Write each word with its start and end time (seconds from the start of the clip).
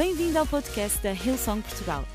Bem-vindo 0.00 0.38
ao 0.38 0.46
podcast 0.46 0.98
da 1.02 1.12
Hillsong 1.12 1.60
Portugal. 1.60 2.06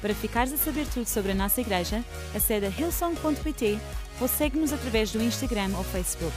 Para 0.00 0.12
ficares 0.12 0.52
a 0.52 0.56
saber 0.56 0.88
tudo 0.88 1.06
sobre 1.06 1.30
a 1.30 1.34
nossa 1.36 1.60
igreja, 1.60 2.04
acede 2.34 2.66
a 2.66 2.68
hillsong.pt 2.68 3.78
ou 4.20 4.26
segue-nos 4.26 4.72
através 4.72 5.12
do 5.12 5.22
Instagram 5.22 5.70
ou 5.76 5.84
Facebook. 5.84 6.34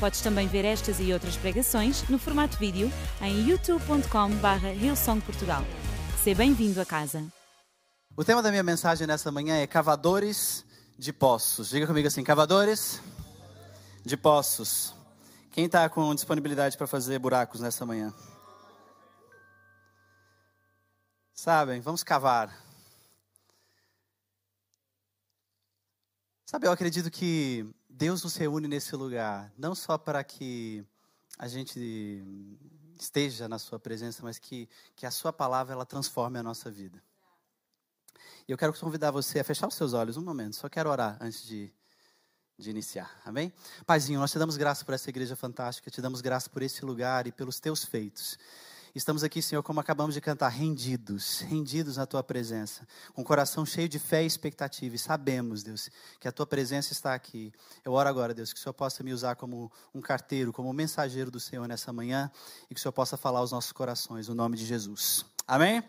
Podes 0.00 0.22
também 0.22 0.48
ver 0.48 0.64
estas 0.64 0.98
e 0.98 1.12
outras 1.12 1.36
pregações 1.36 2.08
no 2.08 2.18
formato 2.18 2.56
vídeo 2.56 2.90
em 3.20 3.50
youtube.com.br 3.50 4.66
hillsongportugal. 4.80 5.62
Seja 6.24 6.38
bem-vindo 6.38 6.80
a 6.80 6.86
casa. 6.86 7.22
O 8.16 8.24
tema 8.24 8.42
da 8.42 8.50
minha 8.50 8.62
mensagem 8.62 9.06
nessa 9.06 9.30
manhã 9.30 9.58
é 9.58 9.66
cavadores 9.66 10.64
de 10.98 11.12
poços. 11.12 11.68
Diga 11.68 11.86
comigo 11.86 12.08
assim, 12.08 12.24
cavadores 12.24 12.98
de 14.06 14.16
poços. 14.16 14.94
Quem 15.50 15.66
está 15.66 15.86
com 15.90 16.14
disponibilidade 16.14 16.78
para 16.78 16.86
fazer 16.86 17.18
buracos 17.18 17.60
nessa 17.60 17.84
manhã? 17.84 18.10
Sabem, 21.40 21.80
vamos 21.80 22.04
cavar. 22.04 22.54
Sabe, 26.44 26.66
eu 26.66 26.70
acredito 26.70 27.10
que 27.10 27.66
Deus 27.88 28.22
nos 28.22 28.36
reúne 28.36 28.68
nesse 28.68 28.94
lugar, 28.94 29.50
não 29.56 29.74
só 29.74 29.96
para 29.96 30.22
que 30.22 30.84
a 31.38 31.48
gente 31.48 32.22
esteja 33.00 33.48
na 33.48 33.58
Sua 33.58 33.80
presença, 33.80 34.22
mas 34.22 34.38
que, 34.38 34.68
que 34.94 35.06
a 35.06 35.10
Sua 35.10 35.32
palavra 35.32 35.72
ela 35.72 35.86
transforme 35.86 36.38
a 36.38 36.42
nossa 36.42 36.70
vida. 36.70 37.02
E 38.46 38.52
eu 38.52 38.58
quero 38.58 38.78
convidar 38.78 39.10
você 39.10 39.40
a 39.40 39.44
fechar 39.44 39.66
os 39.66 39.74
seus 39.74 39.94
olhos 39.94 40.18
um 40.18 40.22
momento, 40.22 40.56
só 40.56 40.68
quero 40.68 40.90
orar 40.90 41.16
antes 41.22 41.42
de, 41.42 41.72
de 42.58 42.68
iniciar, 42.68 43.18
amém? 43.24 43.50
Paizinho, 43.86 44.20
nós 44.20 44.30
te 44.30 44.38
damos 44.38 44.58
graça 44.58 44.84
por 44.84 44.92
essa 44.92 45.08
igreja 45.08 45.34
fantástica, 45.34 45.90
te 45.90 46.02
damos 46.02 46.20
graça 46.20 46.50
por 46.50 46.60
esse 46.60 46.84
lugar 46.84 47.26
e 47.26 47.32
pelos 47.32 47.58
teus 47.58 47.82
feitos. 47.82 48.36
Estamos 48.92 49.22
aqui, 49.22 49.40
Senhor, 49.40 49.62
como 49.62 49.78
acabamos 49.78 50.16
de 50.16 50.20
cantar, 50.20 50.48
rendidos, 50.48 51.40
rendidos 51.40 51.96
na 51.96 52.06
tua 52.06 52.24
presença, 52.24 52.84
com 53.14 53.22
o 53.22 53.24
coração 53.24 53.64
cheio 53.64 53.88
de 53.88 54.00
fé 54.00 54.24
e 54.24 54.26
expectativa. 54.26 54.96
E 54.96 54.98
sabemos, 54.98 55.62
Deus, 55.62 55.88
que 56.18 56.26
a 56.26 56.32
tua 56.32 56.44
presença 56.44 56.92
está 56.92 57.14
aqui. 57.14 57.52
Eu 57.84 57.92
oro 57.92 58.08
agora, 58.08 58.34
Deus, 58.34 58.52
que 58.52 58.58
o 58.58 58.62
Senhor 58.62 58.72
possa 58.72 59.04
me 59.04 59.12
usar 59.12 59.36
como 59.36 59.70
um 59.94 60.00
carteiro, 60.00 60.52
como 60.52 60.68
um 60.68 60.72
mensageiro 60.72 61.30
do 61.30 61.38
Senhor 61.38 61.68
nessa 61.68 61.92
manhã 61.92 62.32
e 62.68 62.74
que 62.74 62.80
o 62.80 62.82
Senhor 62.82 62.92
possa 62.92 63.16
falar 63.16 63.38
aos 63.38 63.52
nossos 63.52 63.70
corações, 63.70 64.26
no 64.26 64.34
nome 64.34 64.56
de 64.56 64.66
Jesus. 64.66 65.24
Amém? 65.46 65.84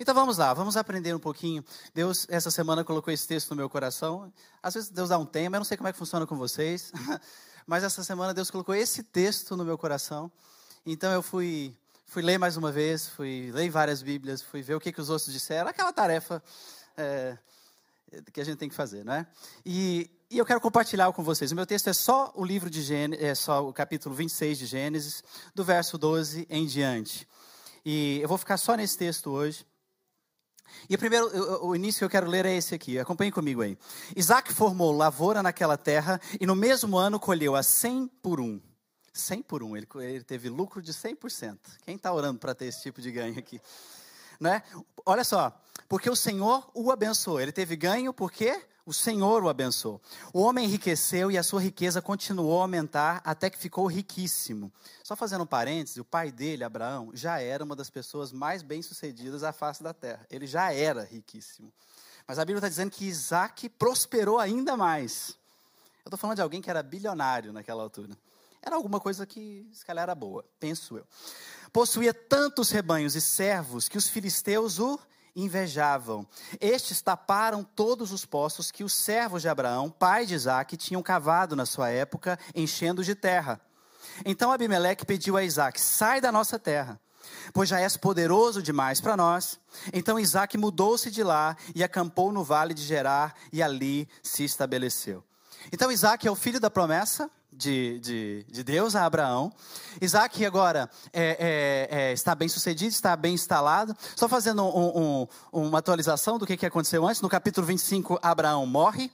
Então 0.00 0.14
vamos 0.14 0.38
lá, 0.38 0.54
vamos 0.54 0.74
aprender 0.74 1.14
um 1.14 1.20
pouquinho. 1.20 1.62
Deus, 1.92 2.26
essa 2.30 2.50
semana, 2.50 2.82
colocou 2.82 3.12
esse 3.12 3.28
texto 3.28 3.50
no 3.50 3.56
meu 3.56 3.68
coração. 3.68 4.32
Às 4.62 4.72
vezes 4.72 4.88
Deus 4.88 5.10
dá 5.10 5.18
um 5.18 5.26
tema, 5.26 5.56
eu 5.56 5.60
não 5.60 5.66
sei 5.66 5.76
como 5.76 5.86
é 5.86 5.92
que 5.92 5.98
funciona 5.98 6.26
com 6.26 6.36
vocês, 6.38 6.92
mas 7.66 7.84
essa 7.84 8.02
semana 8.02 8.32
Deus 8.32 8.50
colocou 8.50 8.74
esse 8.74 9.02
texto 9.02 9.54
no 9.54 9.66
meu 9.66 9.76
coração. 9.76 10.32
Então 10.86 11.12
eu 11.12 11.22
fui 11.22 11.76
fui 12.12 12.20
ler 12.20 12.36
mais 12.36 12.58
uma 12.58 12.70
vez, 12.70 13.08
fui 13.08 13.50
ler 13.54 13.70
várias 13.70 14.02
Bíblias, 14.02 14.42
fui 14.42 14.60
ver 14.60 14.74
o 14.74 14.80
que, 14.80 14.92
que 14.92 15.00
os 15.00 15.08
outros 15.08 15.32
disseram, 15.32 15.70
aquela 15.70 15.90
tarefa 15.94 16.42
é, 16.94 17.38
que 18.30 18.38
a 18.38 18.44
gente 18.44 18.58
tem 18.58 18.68
que 18.68 18.74
fazer, 18.74 19.02
não 19.02 19.14
é? 19.14 19.26
E, 19.64 20.10
e 20.30 20.36
eu 20.36 20.44
quero 20.44 20.60
compartilhar 20.60 21.10
com 21.14 21.22
vocês. 21.22 21.52
O 21.52 21.54
meu 21.54 21.64
texto 21.64 21.88
é 21.88 21.94
só 21.94 22.30
o 22.36 22.44
livro 22.44 22.68
de 22.68 22.82
Gênesis, 22.82 23.24
é 23.24 23.34
só 23.34 23.66
o 23.66 23.72
capítulo 23.72 24.14
26 24.14 24.58
de 24.58 24.66
Gênesis, 24.66 25.24
do 25.54 25.64
verso 25.64 25.96
12 25.96 26.46
em 26.50 26.66
diante. 26.66 27.26
E 27.82 28.18
eu 28.20 28.28
vou 28.28 28.36
ficar 28.36 28.58
só 28.58 28.74
nesse 28.74 28.98
texto 28.98 29.30
hoje. 29.30 29.64
E 30.90 30.98
primeiro, 30.98 31.30
o 31.64 31.74
início 31.74 32.00
que 32.00 32.04
eu 32.04 32.10
quero 32.10 32.28
ler 32.28 32.44
é 32.44 32.54
esse 32.54 32.74
aqui, 32.74 32.98
acompanhe 32.98 33.32
comigo 33.32 33.62
aí. 33.62 33.78
Isaac 34.14 34.52
formou 34.52 34.92
lavoura 34.92 35.42
naquela 35.42 35.78
terra 35.78 36.20
e 36.38 36.44
no 36.44 36.54
mesmo 36.54 36.98
ano 36.98 37.18
colheu 37.18 37.56
a 37.56 37.62
cem 37.62 38.06
por 38.20 38.38
um. 38.38 38.60
100 39.12 39.42
por 39.42 39.62
1, 39.62 39.76
ele, 39.76 39.88
ele 40.00 40.24
teve 40.24 40.48
lucro 40.48 40.80
de 40.80 40.92
100%. 40.92 41.58
Quem 41.84 41.96
está 41.96 42.12
orando 42.12 42.38
para 42.38 42.54
ter 42.54 42.66
esse 42.66 42.82
tipo 42.82 43.00
de 43.00 43.10
ganho 43.12 43.38
aqui? 43.38 43.60
Né? 44.40 44.62
Olha 45.04 45.24
só, 45.24 45.56
porque 45.88 46.08
o 46.08 46.16
Senhor 46.16 46.68
o 46.74 46.90
abençoou. 46.90 47.40
Ele 47.40 47.52
teve 47.52 47.76
ganho 47.76 48.12
porque 48.12 48.60
o 48.84 48.92
Senhor 48.92 49.44
o 49.44 49.48
abençoou. 49.48 50.00
O 50.32 50.40
homem 50.40 50.64
enriqueceu 50.64 51.30
e 51.30 51.38
a 51.38 51.42
sua 51.42 51.60
riqueza 51.60 52.02
continuou 52.02 52.58
a 52.58 52.62
aumentar 52.62 53.20
até 53.24 53.48
que 53.48 53.58
ficou 53.58 53.86
riquíssimo. 53.86 54.72
Só 55.04 55.14
fazendo 55.14 55.44
um 55.44 55.46
parêntese, 55.46 56.00
o 56.00 56.04
pai 56.04 56.32
dele, 56.32 56.64
Abraão, 56.64 57.10
já 57.14 57.40
era 57.40 57.62
uma 57.62 57.76
das 57.76 57.90
pessoas 57.90 58.32
mais 58.32 58.62
bem-sucedidas 58.62 59.44
à 59.44 59.52
face 59.52 59.82
da 59.82 59.94
terra. 59.94 60.26
Ele 60.30 60.46
já 60.46 60.72
era 60.72 61.04
riquíssimo. 61.04 61.72
Mas 62.26 62.38
a 62.38 62.44
Bíblia 62.44 62.58
está 62.58 62.68
dizendo 62.68 62.90
que 62.90 63.04
Isaac 63.04 63.68
prosperou 63.68 64.38
ainda 64.38 64.76
mais. 64.76 65.36
Eu 66.04 66.08
estou 66.08 66.18
falando 66.18 66.36
de 66.36 66.42
alguém 66.42 66.60
que 66.60 66.70
era 66.70 66.82
bilionário 66.82 67.52
naquela 67.52 67.82
altura. 67.82 68.16
Era 68.62 68.76
alguma 68.76 69.00
coisa 69.00 69.26
que, 69.26 69.68
se 69.72 69.84
calhar, 69.84 70.04
era 70.04 70.14
boa, 70.14 70.44
penso 70.60 70.96
eu. 70.96 71.06
Possuía 71.72 72.14
tantos 72.14 72.70
rebanhos 72.70 73.16
e 73.16 73.20
servos 73.20 73.88
que 73.88 73.98
os 73.98 74.08
filisteus 74.08 74.78
o 74.78 74.98
invejavam. 75.34 76.26
Estes 76.60 77.00
taparam 77.00 77.64
todos 77.64 78.12
os 78.12 78.24
poços 78.24 78.70
que 78.70 78.84
os 78.84 78.94
servos 78.94 79.42
de 79.42 79.48
Abraão, 79.48 79.90
pai 79.90 80.26
de 80.26 80.34
Isaac, 80.34 80.76
tinham 80.76 81.02
cavado 81.02 81.56
na 81.56 81.66
sua 81.66 81.90
época, 81.90 82.38
enchendo 82.54 83.02
de 83.02 83.14
terra. 83.14 83.60
Então 84.24 84.52
Abimeleque 84.52 85.06
pediu 85.06 85.36
a 85.36 85.42
Isaac: 85.42 85.80
sai 85.80 86.20
da 86.20 86.30
nossa 86.30 86.58
terra, 86.58 87.00
pois 87.52 87.68
já 87.68 87.80
és 87.80 87.96
poderoso 87.96 88.62
demais 88.62 89.00
para 89.00 89.16
nós. 89.16 89.58
Então 89.92 90.18
Isaac 90.18 90.56
mudou-se 90.58 91.10
de 91.10 91.22
lá 91.22 91.56
e 91.74 91.82
acampou 91.82 92.30
no 92.30 92.44
vale 92.44 92.74
de 92.74 92.82
Gerar 92.82 93.34
e 93.52 93.62
ali 93.62 94.08
se 94.22 94.44
estabeleceu. 94.44 95.24
Então 95.72 95.90
Isaac 95.90 96.26
é 96.26 96.30
o 96.30 96.36
filho 96.36 96.60
da 96.60 96.70
promessa 96.70 97.30
de, 97.52 97.98
de, 98.00 98.46
de 98.48 98.64
Deus 98.64 98.96
a 98.96 99.04
Abraão. 99.04 99.52
Isaac 100.00 100.44
agora 100.44 100.90
é, 101.12 101.88
é, 101.90 101.98
é, 101.98 102.12
está 102.12 102.34
bem 102.34 102.48
sucedido, 102.48 102.90
está 102.90 103.14
bem 103.14 103.34
instalado. 103.34 103.94
Só 104.16 104.28
fazendo 104.28 104.64
um, 104.64 105.22
um, 105.22 105.28
uma 105.52 105.78
atualização 105.78 106.38
do 106.38 106.46
que, 106.46 106.56
que 106.56 106.66
aconteceu 106.66 107.06
antes. 107.06 107.20
No 107.20 107.28
capítulo 107.28 107.66
25, 107.66 108.18
Abraão 108.22 108.64
morre. 108.66 109.10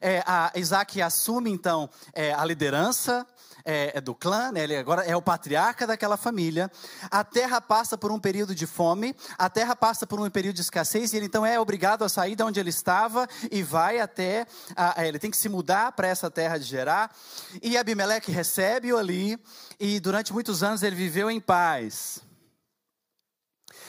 É, 0.00 0.22
a 0.26 0.52
Isaac 0.54 1.00
assume 1.02 1.50
então 1.50 1.88
é, 2.12 2.32
a 2.32 2.44
liderança 2.44 3.26
é, 3.64 3.98
é 3.98 4.00
do 4.00 4.14
clã, 4.14 4.50
né? 4.52 4.62
ele 4.62 4.76
agora 4.76 5.04
é 5.04 5.14
o 5.14 5.22
patriarca 5.22 5.86
daquela 5.86 6.16
família. 6.16 6.70
A 7.10 7.22
terra 7.24 7.60
passa 7.60 7.96
por 7.96 8.10
um 8.10 8.18
período 8.18 8.54
de 8.54 8.66
fome, 8.66 9.14
a 9.38 9.50
terra 9.50 9.76
passa 9.76 10.06
por 10.06 10.20
um 10.20 10.28
período 10.30 10.56
de 10.56 10.62
escassez, 10.62 11.12
e 11.12 11.16
ele 11.16 11.26
então 11.26 11.44
é 11.44 11.58
obrigado 11.58 12.02
a 12.02 12.08
sair 12.08 12.34
de 12.34 12.42
onde 12.42 12.58
ele 12.58 12.70
estava 12.70 13.28
e 13.50 13.62
vai 13.62 14.00
até. 14.00 14.46
A, 14.74 15.04
ele 15.06 15.18
tem 15.18 15.30
que 15.30 15.36
se 15.36 15.48
mudar 15.48 15.92
para 15.92 16.08
essa 16.08 16.30
terra 16.30 16.58
de 16.58 16.64
Gerar. 16.64 17.14
E 17.62 17.76
Abimeleque 17.76 18.30
recebe-o 18.30 18.96
ali, 18.96 19.38
e 19.78 20.00
durante 20.00 20.32
muitos 20.32 20.62
anos 20.62 20.82
ele 20.82 20.96
viveu 20.96 21.30
em 21.30 21.40
paz. 21.40 22.22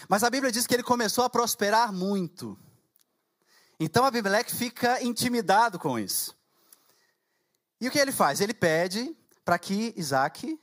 Mas 0.09 0.23
a 0.23 0.29
Bíblia 0.29 0.51
diz 0.51 0.67
que 0.67 0.73
ele 0.73 0.83
começou 0.83 1.23
a 1.23 1.29
prosperar 1.29 1.93
muito. 1.93 2.57
Então 3.83 4.05
Abimeleque 4.05 4.55
fica 4.55 5.01
intimidado 5.01 5.79
com 5.79 5.97
isso. 5.97 6.37
E 7.79 7.87
o 7.87 7.91
que 7.91 7.97
ele 7.97 8.11
faz? 8.11 8.39
Ele 8.39 8.53
pede 8.53 9.11
para 9.43 9.57
que 9.57 9.91
Isaac 9.97 10.55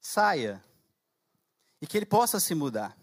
saia 0.00 0.64
e 1.82 1.86
que 1.86 1.98
ele 1.98 2.06
possa 2.06 2.40
se 2.40 2.54
mudar. 2.54 2.96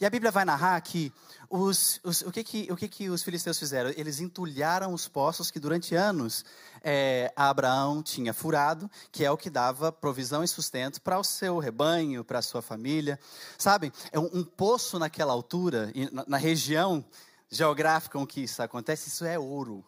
E 0.00 0.06
a 0.06 0.10
Bíblia 0.10 0.30
vai 0.30 0.46
narrar 0.46 0.80
que 0.80 1.12
os, 1.50 2.00
os, 2.02 2.22
o, 2.22 2.32
que, 2.32 2.42
que, 2.42 2.72
o 2.72 2.76
que, 2.76 2.88
que 2.88 3.10
os 3.10 3.22
filisteus 3.22 3.58
fizeram? 3.58 3.92
Eles 3.94 4.18
entulharam 4.18 4.94
os 4.94 5.06
poços 5.06 5.50
que 5.50 5.60
durante 5.60 5.94
anos 5.94 6.42
é, 6.82 7.30
Abraão 7.36 8.02
tinha 8.02 8.32
furado, 8.32 8.90
que 9.12 9.26
é 9.26 9.30
o 9.30 9.36
que 9.36 9.50
dava 9.50 9.92
provisão 9.92 10.42
e 10.42 10.48
sustento 10.48 11.02
para 11.02 11.18
o 11.18 11.24
seu 11.24 11.58
rebanho, 11.58 12.24
para 12.24 12.38
a 12.38 12.42
sua 12.42 12.62
família. 12.62 13.20
Sabem, 13.58 13.92
é 14.10 14.18
um, 14.18 14.30
um 14.32 14.44
poço 14.44 14.98
naquela 14.98 15.34
altura, 15.34 15.92
na, 16.10 16.24
na 16.26 16.36
região 16.38 17.04
geográfica 17.50 18.18
em 18.18 18.26
que 18.26 18.42
isso 18.42 18.62
acontece, 18.62 19.08
isso 19.08 19.24
é 19.24 19.38
ouro. 19.38 19.84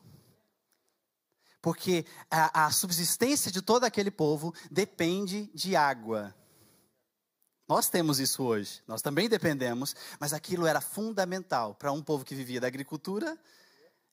Porque 1.61 2.07
a, 2.31 2.67
a 2.67 2.71
subsistência 2.71 3.51
de 3.51 3.61
todo 3.61 3.85
aquele 3.85 4.11
povo 4.11 4.55
depende 4.71 5.51
de 5.55 5.75
água. 5.75 6.35
Nós 7.69 7.91
temos 7.91 8.19
isso 8.19 8.43
hoje, 8.43 8.83
nós 8.87 9.03
também 9.03 9.29
dependemos, 9.29 9.95
mas 10.19 10.33
aquilo 10.33 10.67
era 10.67 10.81
fundamental 10.81 11.75
para 11.75 11.93
um 11.93 12.03
povo 12.03 12.25
que 12.25 12.35
vivia 12.35 12.61
da 12.61 12.67
agricultura 12.67 13.39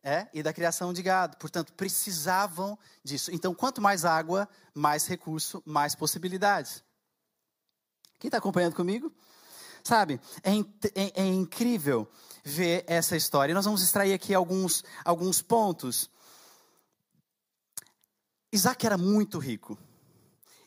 é, 0.03 0.27
e 0.33 0.43
da 0.43 0.51
criação 0.51 0.91
de 0.91 1.01
gado. 1.01 1.37
Portanto, 1.37 1.71
precisavam 1.73 2.77
disso. 3.03 3.31
Então, 3.33 3.55
quanto 3.55 3.81
mais 3.81 4.03
água, 4.03 4.49
mais 4.73 5.07
recurso, 5.07 5.63
mais 5.65 5.95
possibilidades. 5.95 6.83
Quem 8.19 8.27
está 8.27 8.37
acompanhando 8.37 8.75
comigo? 8.75 9.11
Sabe, 9.87 10.19
é, 10.43 10.51
é, 10.95 11.21
é, 11.21 11.27
incrível 11.27 12.09
ver 12.43 12.83
essa 12.87 13.15
história. 13.15 13.53
nós 13.53 13.65
vamos 13.65 13.83
extrair 13.83 14.13
aqui 14.13 14.33
alguns, 14.33 14.83
alguns 15.03 15.41
pontos 15.41 16.09
Isaac 18.55 18.85
era 18.85 18.97
muito 18.97 19.37
rico. 19.37 19.77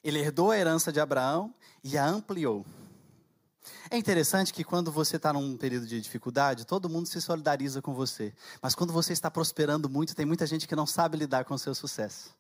Ele 0.05 0.19
herdou 0.19 0.50
a 0.50 0.59
herança 0.59 0.93
de 0.93 1.00
Abraão 1.00 1.55
e 1.82 1.97
a 1.97 2.06
ampliou. 2.06 2.67
É 3.91 3.97
interessante 3.97 4.53
que 4.53 4.62
quando 4.62 4.93
você 4.93 5.17
está 5.17 5.32
num 5.32 5.56
período 5.56 5.87
de 5.87 5.99
dificuldade, 5.99 6.67
todo 6.67 6.88
mundo 6.88 7.06
se 7.06 7.19
solidariza 7.21 7.81
com 7.81 7.94
você. 7.94 8.35
Mas 8.61 8.75
quando 8.75 8.93
você 8.93 9.14
está 9.14 9.31
prosperando 9.31 9.88
muito, 9.88 10.14
tem 10.14 10.26
muita 10.26 10.47
gente 10.47 10.69
que 10.69 10.76
não 10.76 10.87
sabe 10.87 11.17
lidar 11.17 11.47
com 11.47 11.55
o 11.55 11.59
seu 11.59 11.75
sucesso. 11.75 12.35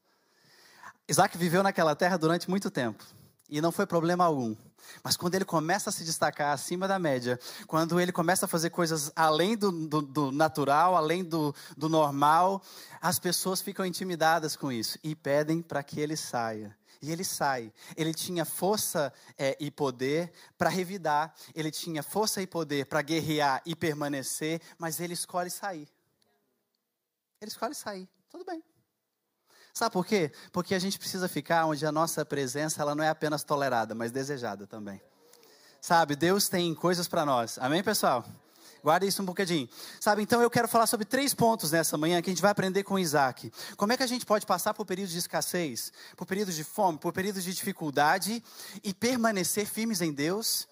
Isaac 1.08 1.36
viveu 1.38 1.62
naquela 1.62 1.96
terra 1.96 2.18
durante 2.18 2.50
muito 2.50 2.70
tempo. 2.70 3.02
E 3.48 3.60
não 3.60 3.72
foi 3.72 3.86
problema 3.86 4.24
algum. 4.24 4.54
Mas 5.02 5.16
quando 5.16 5.34
ele 5.34 5.44
começa 5.44 5.90
a 5.90 5.92
se 5.92 6.04
destacar 6.04 6.52
acima 6.52 6.86
da 6.88 6.98
média, 6.98 7.38
quando 7.66 8.00
ele 8.00 8.12
começa 8.12 8.46
a 8.46 8.48
fazer 8.48 8.70
coisas 8.70 9.10
além 9.14 9.56
do, 9.56 9.70
do, 9.70 10.02
do 10.02 10.32
natural, 10.32 10.96
além 10.96 11.24
do, 11.24 11.54
do 11.76 11.88
normal, 11.88 12.62
as 13.00 13.18
pessoas 13.18 13.60
ficam 13.60 13.84
intimidadas 13.84 14.56
com 14.56 14.70
isso 14.70 14.98
e 15.02 15.14
pedem 15.14 15.62
para 15.62 15.82
que 15.82 16.00
ele 16.00 16.16
saia. 16.16 16.76
E 17.00 17.12
ele 17.12 17.24
sai. 17.24 17.72
Ele 17.96 18.12
tinha 18.12 18.44
força 18.44 19.12
é, 19.36 19.56
e 19.60 19.70
poder 19.70 20.32
para 20.56 20.68
revidar, 20.68 21.32
ele 21.54 21.70
tinha 21.70 22.02
força 22.02 22.42
e 22.42 22.46
poder 22.46 22.86
para 22.86 23.02
guerrear 23.02 23.62
e 23.64 23.76
permanecer, 23.76 24.60
mas 24.76 24.98
ele 24.98 25.14
escolhe 25.14 25.50
sair. 25.50 25.88
Ele 27.40 27.50
escolhe 27.50 27.74
sair. 27.74 28.08
Tudo 28.28 28.44
bem. 28.44 28.62
Sabe 29.78 29.92
por 29.92 30.04
quê? 30.04 30.32
Porque 30.50 30.74
a 30.74 30.78
gente 30.80 30.98
precisa 30.98 31.28
ficar 31.28 31.64
onde 31.66 31.86
a 31.86 31.92
nossa 31.92 32.24
presença 32.24 32.82
ela 32.82 32.96
não 32.96 33.04
é 33.04 33.08
apenas 33.08 33.44
tolerada, 33.44 33.94
mas 33.94 34.10
desejada 34.10 34.66
também. 34.66 35.00
Sabe, 35.80 36.16
Deus 36.16 36.48
tem 36.48 36.74
coisas 36.74 37.06
para 37.06 37.24
nós. 37.24 37.58
Amém, 37.60 37.80
pessoal? 37.80 38.26
Guarda 38.82 39.06
isso 39.06 39.22
um 39.22 39.24
bocadinho. 39.24 39.68
Sabe, 40.00 40.20
então 40.20 40.42
eu 40.42 40.50
quero 40.50 40.66
falar 40.66 40.88
sobre 40.88 41.06
três 41.06 41.32
pontos 41.32 41.70
nessa 41.70 41.96
manhã 41.96 42.20
que 42.20 42.28
a 42.28 42.32
gente 42.32 42.42
vai 42.42 42.50
aprender 42.50 42.82
com 42.82 42.98
Isaac. 42.98 43.52
Como 43.76 43.92
é 43.92 43.96
que 43.96 44.02
a 44.02 44.08
gente 44.08 44.26
pode 44.26 44.44
passar 44.44 44.74
por 44.74 44.84
períodos 44.84 45.12
de 45.12 45.20
escassez, 45.20 45.92
por 46.16 46.26
períodos 46.26 46.56
de 46.56 46.64
fome, 46.64 46.98
por 46.98 47.12
períodos 47.12 47.44
de 47.44 47.54
dificuldade 47.54 48.42
e 48.82 48.92
permanecer 48.92 49.64
firmes 49.64 50.00
em 50.00 50.12
Deus 50.12 50.66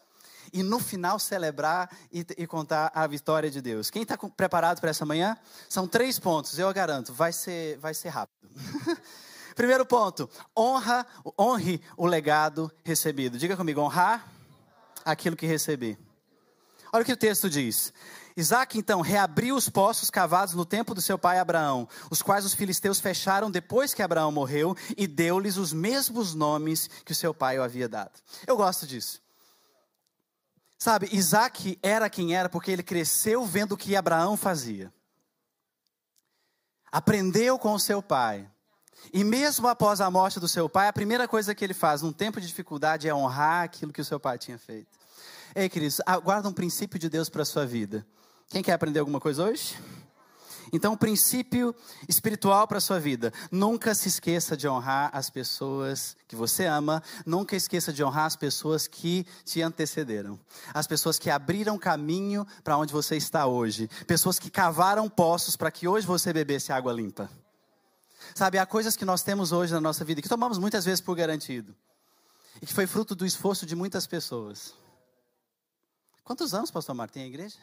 e 0.52 0.62
no 0.62 0.78
final 0.78 1.19
celebrar 1.19 1.90
e, 2.12 2.26
e 2.38 2.46
contar 2.46 2.90
a 2.94 3.06
vitória 3.06 3.50
de 3.50 3.60
Deus. 3.60 3.90
Quem 3.90 4.02
está 4.02 4.16
preparado 4.16 4.81
para 4.81 4.90
essa 4.90 5.04
manhã? 5.06 5.37
São 5.69 5.87
três 5.87 6.19
pontos, 6.19 6.58
eu 6.58 6.72
garanto, 6.72 7.12
vai 7.12 7.32
ser, 7.32 7.78
vai 7.78 7.94
ser 7.94 8.08
rápido. 8.08 8.48
Primeiro 9.54 9.87
ponto, 9.87 10.28
honra, 10.56 11.06
honre 11.38 11.81
o 11.96 12.06
legado 12.06 12.70
recebido. 12.84 13.38
Diga 13.38 13.56
comigo, 13.56 13.81
honrar 13.81 14.31
aquilo 15.04 15.34
que 15.34 15.46
recebi. 15.46 15.98
Olha 16.92 17.02
o 17.02 17.04
que 17.06 17.12
o 17.12 17.16
texto 17.16 17.49
diz. 17.49 17.92
Isaac 18.37 18.78
então 18.78 19.00
reabriu 19.00 19.56
os 19.56 19.69
poços 19.69 20.10
cavados 20.10 20.52
no 20.52 20.66
tempo 20.66 20.94
do 20.94 21.00
seu 21.00 21.19
pai 21.19 21.38
Abraão, 21.38 21.88
os 22.10 22.20
quais 22.20 22.44
os 22.44 22.52
filisteus 22.52 23.00
fecharam 23.00 23.50
depois 23.50 23.94
que 23.94 24.02
Abraão 24.02 24.31
morreu, 24.31 24.76
e 24.94 25.06
deu-lhes 25.06 25.56
os 25.56 25.72
mesmos 25.72 26.34
nomes 26.34 26.88
que 27.04 27.12
o 27.12 27.14
seu 27.14 27.32
pai 27.32 27.58
o 27.58 27.62
havia 27.62 27.88
dado. 27.88 28.12
Eu 28.46 28.56
gosto 28.56 28.87
disso. 28.87 29.22
Sabe, 30.78 31.08
Isaac 31.11 31.78
era 31.82 32.11
quem 32.11 32.34
era 32.34 32.49
porque 32.49 32.70
ele 32.70 32.82
cresceu 32.82 33.44
vendo 33.44 33.73
o 33.73 33.76
que 33.76 33.96
Abraão 33.96 34.37
fazia. 34.37 34.93
Aprendeu 36.93 37.58
com 37.58 37.73
o 37.73 37.81
seu 37.81 38.02
pai. 38.02 38.49
E 39.12 39.25
mesmo 39.25 39.69
após 39.69 40.00
a 40.00 40.11
morte 40.11 40.40
do 40.40 40.49
seu 40.49 40.69
pai, 40.69 40.88
a 40.88 40.93
primeira 40.93 41.26
coisa 41.28 41.55
que 41.55 41.64
ele 41.64 41.75
faz 41.75 42.02
num 42.02 42.12
tempo 42.12 42.40
de 42.40 42.46
dificuldade 42.46 43.08
é 43.08 43.14
honrar 43.14 43.64
aquilo 43.64 43.93
que 43.93 44.00
o 44.00 44.05
seu 44.05 44.19
pai 44.19 44.38
tinha 44.38 44.58
feito. 44.58 44.88
Ei, 45.55 45.69
queridos, 45.69 46.00
aguarda 46.05 46.49
um 46.49 46.52
princípio 46.52 46.99
de 46.99 47.08
Deus 47.08 47.28
para 47.28 47.43
a 47.43 47.46
sua 47.46 47.64
vida. 47.64 48.06
Quem 48.49 48.62
quer 48.62 48.73
aprender 48.73 49.00
alguma 49.00 49.20
coisa 49.20 49.44
hoje? 49.44 49.76
Então, 50.72 50.94
um 50.94 50.96
princípio 50.96 51.74
espiritual 52.08 52.66
para 52.66 52.78
a 52.78 52.80
sua 52.80 52.98
vida. 52.98 53.32
Nunca 53.50 53.94
se 53.94 54.08
esqueça 54.08 54.56
de 54.56 54.66
honrar 54.66 55.10
as 55.12 55.30
pessoas 55.30 56.16
que 56.26 56.34
você 56.34 56.66
ama. 56.66 57.02
Nunca 57.24 57.54
esqueça 57.56 57.92
de 57.92 58.02
honrar 58.02 58.26
as 58.26 58.36
pessoas 58.36 58.86
que 58.86 59.26
te 59.44 59.62
antecederam. 59.62 60.38
As 60.74 60.86
pessoas 60.86 61.18
que 61.18 61.30
abriram 61.30 61.78
caminho 61.78 62.46
para 62.64 62.76
onde 62.76 62.92
você 62.92 63.16
está 63.16 63.46
hoje. 63.46 63.88
Pessoas 64.06 64.38
que 64.38 64.50
cavaram 64.50 65.08
poços 65.08 65.56
para 65.56 65.70
que 65.70 65.86
hoje 65.86 66.06
você 66.06 66.32
bebesse 66.32 66.72
água 66.72 66.92
limpa. 66.92 67.30
Sabe, 68.34 68.58
há 68.58 68.66
coisas 68.66 68.96
que 68.96 69.04
nós 69.04 69.22
temos 69.22 69.52
hoje 69.52 69.72
na 69.72 69.80
nossa 69.80 70.04
vida 70.04 70.20
que 70.20 70.28
tomamos 70.28 70.58
muitas 70.58 70.84
vezes 70.84 71.00
por 71.00 71.14
garantido. 71.16 71.74
E 72.60 72.66
que 72.66 72.72
foi 72.72 72.86
fruto 72.86 73.14
do 73.14 73.24
esforço 73.24 73.66
de 73.66 73.76
muitas 73.76 74.06
pessoas. 74.06 74.74
Quantos 76.24 76.52
anos, 76.54 76.70
pastor 76.70 76.94
Martin, 76.94 77.20
a 77.20 77.26
igreja? 77.26 77.58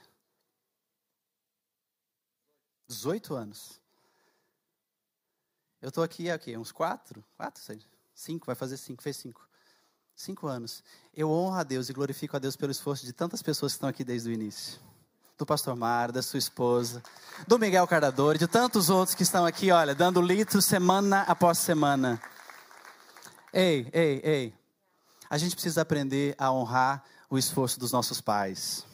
18 2.88 3.36
anos. 3.36 3.82
Eu 5.82 5.90
estou 5.90 6.04
aqui 6.04 6.30
há 6.30 6.36
okay, 6.36 6.58
uns 6.58 6.72
quatro, 6.72 7.24
quatro, 7.36 7.62
cinco, 8.16 8.46
vai 8.46 8.56
fazer 8.56 8.78
cinco, 8.78 9.04
fez 9.04 9.18
cinco. 9.18 9.46
Cinco 10.16 10.48
anos. 10.48 10.84
Eu 11.14 11.30
honro 11.30 11.56
a 11.56 11.64
Deus 11.64 11.90
e 11.90 11.94
glorifico 11.94 12.38
a 12.38 12.40
Deus 12.40 12.56
pelo 12.56 12.72
esforço 12.72 13.06
de 13.06 13.12
tantas 13.12 13.42
pessoas 13.42 13.74
que 13.74 13.78
estão 13.78 13.90
aqui 13.90 14.04
desde 14.04 14.30
o 14.30 14.32
início. 14.32 14.80
Do 15.38 15.46
pastor 15.46 15.76
Mar, 15.76 16.12
da 16.12 16.22
sua 16.22 16.38
esposa, 16.38 17.04
do 17.48 17.60
Miguel 17.60 17.86
Cardador, 17.88 18.38
de 18.38 18.48
tantos 18.48 18.90
outros 18.90 19.16
que 19.16 19.24
estão 19.24 19.46
aqui, 19.46 19.72
olha, 19.72 19.94
dando 19.94 20.22
litro 20.22 20.62
semana 20.62 21.24
após 21.24 21.58
semana. 21.58 22.22
Ei, 23.52 23.90
ei, 23.92 24.22
ei. 24.24 24.54
A 25.30 25.38
gente 25.38 25.56
precisa 25.56 25.82
aprender 25.82 26.36
a 26.38 26.52
honrar 26.52 27.04
o 27.30 27.38
esforço 27.38 27.80
dos 27.80 27.92
nossos 27.92 28.22
pais. 28.22 28.86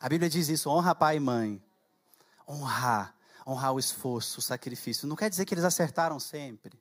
A 0.00 0.08
Bíblia 0.08 0.28
diz 0.28 0.48
isso: 0.48 0.68
honra 0.68 0.94
pai 0.94 1.18
e 1.18 1.20
mãe 1.20 1.62
honrar, 2.48 3.14
honrar 3.46 3.72
o 3.72 3.78
esforço, 3.78 4.40
o 4.40 4.42
sacrifício. 4.42 5.08
Não 5.08 5.16
quer 5.16 5.30
dizer 5.30 5.44
que 5.44 5.54
eles 5.54 5.64
acertaram 5.64 6.18
sempre. 6.18 6.80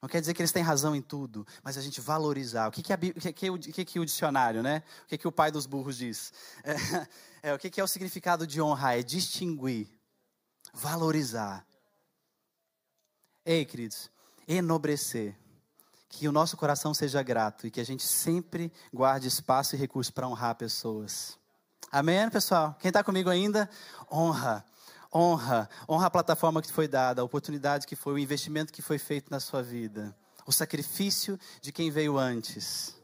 Não 0.00 0.08
quer 0.08 0.20
dizer 0.20 0.32
que 0.32 0.40
eles 0.40 0.52
têm 0.52 0.62
razão 0.62 0.94
em 0.94 1.02
tudo, 1.02 1.44
mas 1.62 1.76
a 1.76 1.80
gente 1.80 2.00
valorizar. 2.00 2.68
O 2.68 2.70
que, 2.70 2.82
que, 2.82 2.92
a, 2.92 2.96
que, 2.96 3.32
que, 3.32 3.50
o, 3.50 3.58
que, 3.58 3.84
que 3.84 4.00
o 4.00 4.04
dicionário, 4.04 4.62
né? 4.62 4.84
O 5.04 5.06
que, 5.08 5.18
que 5.18 5.26
o 5.26 5.32
pai 5.32 5.50
dos 5.50 5.66
burros 5.66 5.96
diz? 5.96 6.32
É, 6.62 6.74
é, 7.50 7.54
o 7.54 7.58
que, 7.58 7.68
que 7.68 7.80
é 7.80 7.84
o 7.84 7.88
significado 7.88 8.46
de 8.46 8.62
honrar? 8.62 8.96
É 8.96 9.02
distinguir, 9.02 9.88
valorizar. 10.72 11.66
Ei, 13.44 13.64
queridos, 13.64 14.08
enobrecer. 14.46 15.36
Que 16.08 16.28
o 16.28 16.32
nosso 16.32 16.56
coração 16.56 16.94
seja 16.94 17.22
grato 17.22 17.66
e 17.66 17.70
que 17.70 17.80
a 17.80 17.84
gente 17.84 18.02
sempre 18.02 18.72
guarde 18.94 19.28
espaço 19.28 19.74
e 19.74 19.78
recurso 19.78 20.12
para 20.12 20.28
honrar 20.28 20.54
pessoas. 20.54 21.38
Amém, 21.90 22.28
pessoal? 22.28 22.76
Quem 22.80 22.90
está 22.90 23.02
comigo 23.02 23.30
ainda? 23.30 23.68
Honra. 24.12 24.62
Honra. 25.12 25.70
Honra 25.88 26.06
a 26.06 26.10
plataforma 26.10 26.60
que 26.60 26.70
foi 26.70 26.86
dada, 26.86 27.22
a 27.22 27.24
oportunidade 27.24 27.86
que 27.86 27.96
foi, 27.96 28.12
o 28.12 28.18
investimento 28.18 28.70
que 28.70 28.82
foi 28.82 28.98
feito 28.98 29.30
na 29.30 29.40
sua 29.40 29.62
vida. 29.62 30.14
O 30.46 30.52
sacrifício 30.52 31.40
de 31.62 31.72
quem 31.72 31.90
veio 31.90 32.18
antes. 32.18 32.94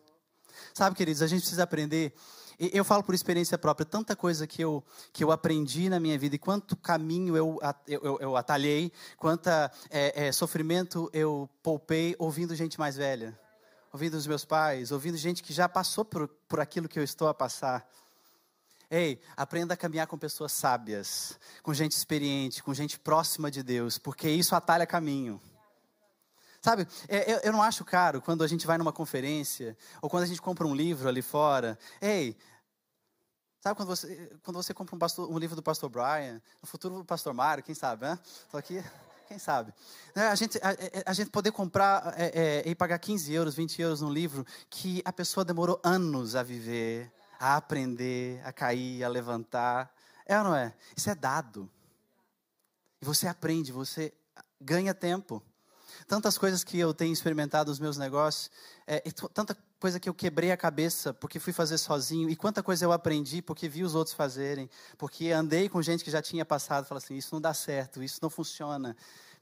Sabe, 0.74 0.94
queridos, 0.94 1.22
a 1.22 1.26
gente 1.26 1.40
precisa 1.40 1.62
aprender. 1.62 2.12
Eu 2.58 2.84
falo 2.84 3.02
por 3.02 3.14
experiência 3.14 3.56
própria, 3.56 3.86
tanta 3.86 4.14
coisa 4.14 4.46
que 4.46 4.62
eu, 4.62 4.84
que 5.14 5.24
eu 5.24 5.32
aprendi 5.32 5.88
na 5.88 5.98
minha 5.98 6.18
vida 6.18 6.36
e 6.36 6.38
quanto 6.38 6.76
caminho 6.76 7.34
eu, 7.34 7.58
eu, 7.88 8.18
eu 8.20 8.36
atalhei, 8.36 8.92
quanta 9.16 9.72
é, 9.90 10.26
é, 10.26 10.32
sofrimento 10.32 11.08
eu 11.12 11.48
poupei 11.62 12.14
ouvindo 12.18 12.54
gente 12.54 12.78
mais 12.78 12.96
velha, 12.96 13.36
ouvindo 13.90 14.14
os 14.14 14.26
meus 14.26 14.44
pais, 14.44 14.92
ouvindo 14.92 15.16
gente 15.16 15.42
que 15.42 15.54
já 15.54 15.68
passou 15.68 16.04
por, 16.04 16.28
por 16.46 16.60
aquilo 16.60 16.86
que 16.86 16.98
eu 16.98 17.02
estou 17.02 17.28
a 17.28 17.34
passar. 17.34 17.84
Ei, 18.94 19.20
aprenda 19.36 19.74
a 19.74 19.76
caminhar 19.76 20.06
com 20.06 20.16
pessoas 20.16 20.52
sábias, 20.52 21.36
com 21.64 21.74
gente 21.74 21.90
experiente, 21.90 22.62
com 22.62 22.72
gente 22.72 22.96
próxima 22.96 23.50
de 23.50 23.60
Deus, 23.60 23.98
porque 23.98 24.30
isso 24.30 24.54
atalha 24.54 24.86
caminho. 24.86 25.42
Sabe, 26.62 26.86
é, 27.08 27.32
eu, 27.32 27.38
eu 27.38 27.52
não 27.52 27.60
acho 27.60 27.84
caro 27.84 28.22
quando 28.22 28.44
a 28.44 28.46
gente 28.46 28.64
vai 28.68 28.78
numa 28.78 28.92
conferência, 28.92 29.76
ou 30.00 30.08
quando 30.08 30.22
a 30.22 30.26
gente 30.26 30.40
compra 30.40 30.64
um 30.64 30.76
livro 30.76 31.08
ali 31.08 31.22
fora. 31.22 31.76
Ei, 32.00 32.36
sabe 33.60 33.74
quando 33.74 33.88
você, 33.88 34.30
quando 34.44 34.58
você 34.58 34.72
compra 34.72 34.94
um, 34.94 34.98
pastor, 35.00 35.28
um 35.28 35.38
livro 35.38 35.56
do 35.56 35.62
pastor 35.62 35.90
Brian, 35.90 36.40
no 36.62 36.68
futuro 36.68 36.98
do 36.98 37.04
pastor 37.04 37.34
Mário, 37.34 37.64
quem 37.64 37.74
sabe, 37.74 38.04
né? 38.04 38.16
Estou 38.44 38.60
aqui, 38.60 38.80
quem 39.26 39.40
sabe. 39.40 39.74
Né, 40.14 40.28
a 40.28 40.36
gente, 40.36 40.56
a, 40.58 41.10
a 41.10 41.12
gente 41.12 41.30
poder 41.30 41.50
comprar 41.50 42.14
é, 42.16 42.62
é, 42.64 42.70
e 42.70 42.76
pagar 42.76 43.00
15 43.00 43.32
euros, 43.32 43.56
20 43.56 43.82
euros 43.82 44.00
num 44.02 44.12
livro 44.12 44.46
que 44.70 45.02
a 45.04 45.12
pessoa 45.12 45.44
demorou 45.44 45.80
anos 45.82 46.36
a 46.36 46.44
viver 46.44 47.12
a 47.38 47.56
aprender, 47.56 48.40
a 48.44 48.52
cair, 48.52 49.04
a 49.04 49.08
levantar. 49.08 49.92
É 50.26 50.38
ou 50.38 50.44
não 50.44 50.54
é? 50.54 50.74
Isso 50.96 51.10
é 51.10 51.14
dado. 51.14 51.70
E 53.00 53.04
você 53.04 53.26
aprende, 53.26 53.72
você 53.72 54.12
ganha 54.60 54.94
tempo. 54.94 55.42
Tantas 56.06 56.36
coisas 56.36 56.64
que 56.64 56.78
eu 56.78 56.92
tenho 56.92 57.12
experimentado 57.12 57.70
nos 57.70 57.78
meus 57.78 57.96
negócios, 57.96 58.50
é, 58.86 59.00
tanta 59.32 59.56
coisa 59.78 60.00
que 60.00 60.08
eu 60.08 60.14
quebrei 60.14 60.50
a 60.50 60.56
cabeça 60.56 61.12
porque 61.12 61.38
fui 61.38 61.52
fazer 61.52 61.78
sozinho, 61.78 62.28
e 62.30 62.36
quanta 62.36 62.62
coisa 62.62 62.84
eu 62.84 62.92
aprendi 62.92 63.42
porque 63.42 63.68
vi 63.68 63.84
os 63.84 63.94
outros 63.94 64.14
fazerem, 64.14 64.68
porque 64.96 65.30
andei 65.30 65.68
com 65.68 65.82
gente 65.82 66.02
que 66.02 66.10
já 66.10 66.22
tinha 66.22 66.44
passado, 66.44 66.86
falei 66.86 67.02
assim: 67.04 67.16
isso 67.16 67.34
não 67.34 67.40
dá 67.40 67.54
certo, 67.54 68.02
isso 68.02 68.18
não 68.22 68.30
funciona. 68.30 68.96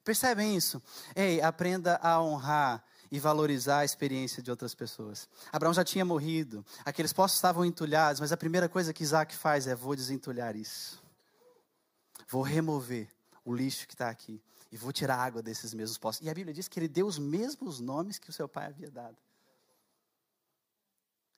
Percebem 0.05 0.57
isso? 0.57 0.83
Ei, 1.15 1.41
aprenda 1.41 1.97
a 2.03 2.21
honrar 2.21 2.85
e 3.13 3.21
valorizar 3.21 3.81
a 3.81 3.85
experiência 3.85 4.43
de 4.43 4.51
outras 4.51 4.75
pessoas. 4.75 5.29
Abraão 5.53 5.75
já 5.75 5.85
tinha 5.85 6.03
morrido, 6.03 6.65
aqueles 6.83 7.13
poços 7.13 7.37
estavam 7.37 7.63
entulhados, 7.63 8.23
mas 8.23 8.33
a 8.33 8.39
primeira 8.39 8.71
coisa 8.71 8.91
que 8.91 9.03
Isaac 9.03 9.37
faz 9.37 9.67
é: 9.67 9.75
vou 9.75 9.95
desentulhar 9.95 10.57
isso. 10.57 11.01
Vou 12.27 12.41
remover 12.41 13.11
o 13.45 13.55
lixo 13.55 13.87
que 13.87 13.93
está 13.93 14.09
aqui 14.09 14.43
e 14.73 14.79
vou 14.79 14.91
tirar 14.91 15.19
água 15.19 15.43
desses 15.43 15.75
mesmos 15.75 15.99
poços. 15.99 16.23
E 16.23 16.31
a 16.31 16.35
Bíblia 16.35 16.55
diz 16.55 16.69
que 16.69 16.81
ele 16.81 16.89
deu 16.89 17.07
os 17.07 17.19
mesmos 17.19 17.81
nomes 17.81 18.19
que 18.19 18.31
o 18.31 18.33
seu 18.33 18.49
pai 18.49 18.69
havia 18.69 18.91
dado. 18.91 19.19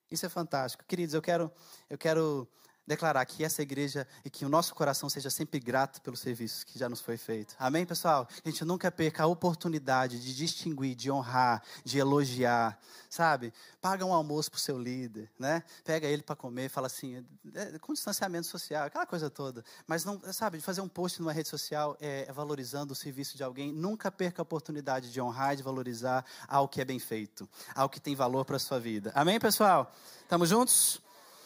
Isso 0.09 0.25
é 0.25 0.28
fantástico. 0.28 0.85
Queridos, 0.87 1.12
eu 1.12 1.21
quero, 1.21 1.50
eu 1.90 1.99
quero 1.99 2.49
declarar 2.87 3.25
que 3.25 3.45
essa 3.45 3.62
igreja 3.62 4.07
e 4.25 4.31
que 4.31 4.45
o 4.45 4.49
nosso 4.49 4.75
coração 4.75 5.09
seja 5.09 5.31
sempre 5.31 5.59
grato 5.59 6.00
pelo 6.03 6.17
serviço 6.17 6.67
que 6.67 6.79
já 6.79 6.88
nos 6.88 7.00
foi 7.00 7.17
feito. 7.17 7.55
Amém, 7.59 7.87
pessoal? 7.87 8.29
A 8.45 8.49
gente 8.49 8.64
nunca 8.64 8.91
perca 8.91 9.23
a 9.23 9.26
oportunidade 9.26 10.21
de 10.21 10.35
distinguir, 10.35 10.95
de 10.95 11.11
honrar, 11.11 11.62
de 11.85 11.99
elogiar, 11.99 12.79
sabe? 13.09 13.53
Paga 13.81 14.05
um 14.05 14.12
almoço 14.12 14.50
para 14.50 14.59
o 14.59 14.61
seu 14.61 14.79
líder, 14.79 15.31
né? 15.38 15.62
Pega 15.85 16.07
ele 16.07 16.23
para 16.23 16.37
comer, 16.37 16.69
fala 16.69 16.87
assim, 16.87 17.25
é, 17.55 17.79
com 17.79 17.93
distanciamento 17.93 18.47
social, 18.47 18.87
aquela 18.87 19.07
coisa 19.07 19.31
toda. 19.31 19.64
Mas 19.87 20.05
não, 20.05 20.21
sabe, 20.33 20.59
de 20.59 20.64
fazer 20.64 20.81
um 20.81 20.88
post 20.88 21.21
numa 21.21 21.33
rede 21.33 21.49
social 21.49 21.97
é, 22.00 22.26
é 22.29 22.33
valorizando 22.33 22.93
o 22.93 22.97
serviço 22.97 23.37
de 23.37 23.43
alguém. 23.43 23.73
Nunca 23.73 24.11
perca 24.11 24.43
a 24.43 24.45
oportunidade 24.45 25.11
de 25.11 25.21
honrar 25.21 25.55
e 25.55 25.57
de 25.57 25.62
valorizar 25.62 26.25
algo 26.47 26.69
que 26.69 26.81
é 26.81 26.85
bem 26.85 26.99
feito, 26.99 27.49
algo 27.75 27.93
que 27.93 28.00
tem 28.00 28.14
valor 28.14 28.45
para 28.45 28.59
sua 28.59 28.79
vida. 28.79 29.12
Amém, 29.14 29.38
pessoal? 29.41 29.93
Estamos 30.23 30.49
juntos? 30.49 31.00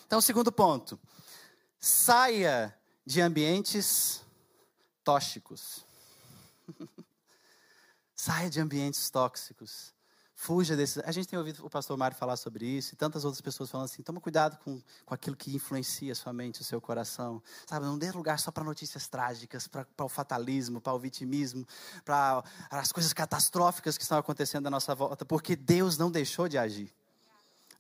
Então, 0.07 0.21
segundo 0.21 0.51
ponto. 0.51 0.99
Saia 1.81 2.77
de 3.07 3.21
ambientes 3.21 4.25
tóxicos. 5.05 5.85
Saia 8.15 8.51
de 8.51 8.61
ambientes 8.61 9.09
tóxicos. 9.11 9.95
Fuja 10.35 10.77
desses. 10.77 11.03
A 11.05 11.11
gente 11.11 11.27
tem 11.27 11.39
ouvido 11.39 11.67
o 11.67 11.71
pastor 11.71 11.97
Mário 11.97 12.17
falar 12.17 12.37
sobre 12.37 12.65
isso 12.65 12.95
e 12.95 12.97
tantas 12.97 13.25
outras 13.25 13.41
pessoas 13.41 13.71
falando 13.71 13.87
assim: 13.87 14.03
toma 14.03 14.21
cuidado 14.21 14.57
com, 14.59 14.81
com 15.05 15.15
aquilo 15.15 15.35
que 15.35 15.55
influencia 15.55 16.15
sua 16.15 16.33
mente, 16.33 16.61
o 16.61 16.65
seu 16.65 16.81
coração. 16.81 17.43
Sabe, 17.67 17.87
não 17.87 17.99
dê 17.99 18.11
lugar 18.13 18.39
só 18.39 18.53
para 18.53 18.63
notícias 18.63 19.09
trágicas, 19.09 19.67
para 19.67 19.87
o 19.99 20.09
fatalismo, 20.09 20.81
para 20.81 20.95
o 20.95 20.99
vitimismo, 20.99 21.67
para 22.05 22.45
as 22.71 22.93
coisas 22.93 23.13
catastróficas 23.13 23.97
que 23.97 24.05
estão 24.05 24.19
acontecendo 24.19 24.69
à 24.69 24.71
nossa 24.71 24.95
volta, 24.95 25.25
porque 25.25 25.57
Deus 25.57 25.99
não 25.99 26.11
deixou 26.11 26.49
de 26.49 26.57
agir. 26.57 26.93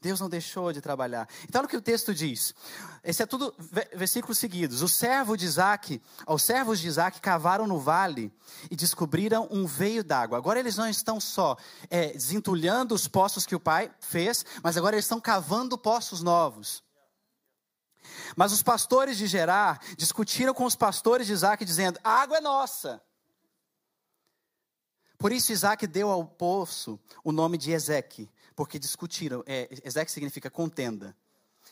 Deus 0.00 0.20
não 0.20 0.28
deixou 0.28 0.72
de 0.72 0.80
trabalhar. 0.80 1.28
Então, 1.44 1.60
olha 1.60 1.66
o 1.66 1.68
que 1.68 1.76
o 1.76 1.82
texto 1.82 2.14
diz. 2.14 2.54
Esse 3.02 3.22
é 3.22 3.26
tudo 3.26 3.52
versículos 3.94 4.38
seguidos. 4.38 4.80
O 4.80 4.88
servo 4.88 5.36
de 5.36 5.44
Isaac, 5.44 6.00
os 6.26 6.42
servos 6.44 6.78
de 6.78 6.86
Isaac 6.86 7.20
cavaram 7.20 7.66
no 7.66 7.80
vale 7.80 8.32
e 8.70 8.76
descobriram 8.76 9.48
um 9.50 9.66
veio 9.66 10.04
d'água. 10.04 10.38
Agora 10.38 10.60
eles 10.60 10.76
não 10.76 10.88
estão 10.88 11.18
só 11.18 11.56
é, 11.90 12.12
desentulhando 12.12 12.94
os 12.94 13.08
poços 13.08 13.44
que 13.44 13.56
o 13.56 13.60
pai 13.60 13.90
fez, 13.98 14.46
mas 14.62 14.76
agora 14.76 14.94
eles 14.94 15.04
estão 15.04 15.20
cavando 15.20 15.76
poços 15.76 16.22
novos. 16.22 16.84
Mas 18.36 18.52
os 18.52 18.62
pastores 18.62 19.18
de 19.18 19.26
Gerar 19.26 19.80
discutiram 19.96 20.54
com 20.54 20.64
os 20.64 20.76
pastores 20.76 21.26
de 21.26 21.32
Isaac, 21.32 21.64
dizendo: 21.64 21.98
A 22.04 22.22
água 22.22 22.36
é 22.36 22.40
nossa. 22.40 23.02
Por 25.18 25.32
isso 25.32 25.50
Isaac 25.50 25.84
deu 25.88 26.08
ao 26.08 26.24
poço 26.24 26.98
o 27.24 27.32
nome 27.32 27.58
de 27.58 27.72
Ezeque, 27.72 28.30
porque 28.58 28.76
discutiram. 28.76 29.44
É, 29.46 29.68
Ezequiel 29.84 30.08
significa 30.08 30.50
contenda. 30.50 31.16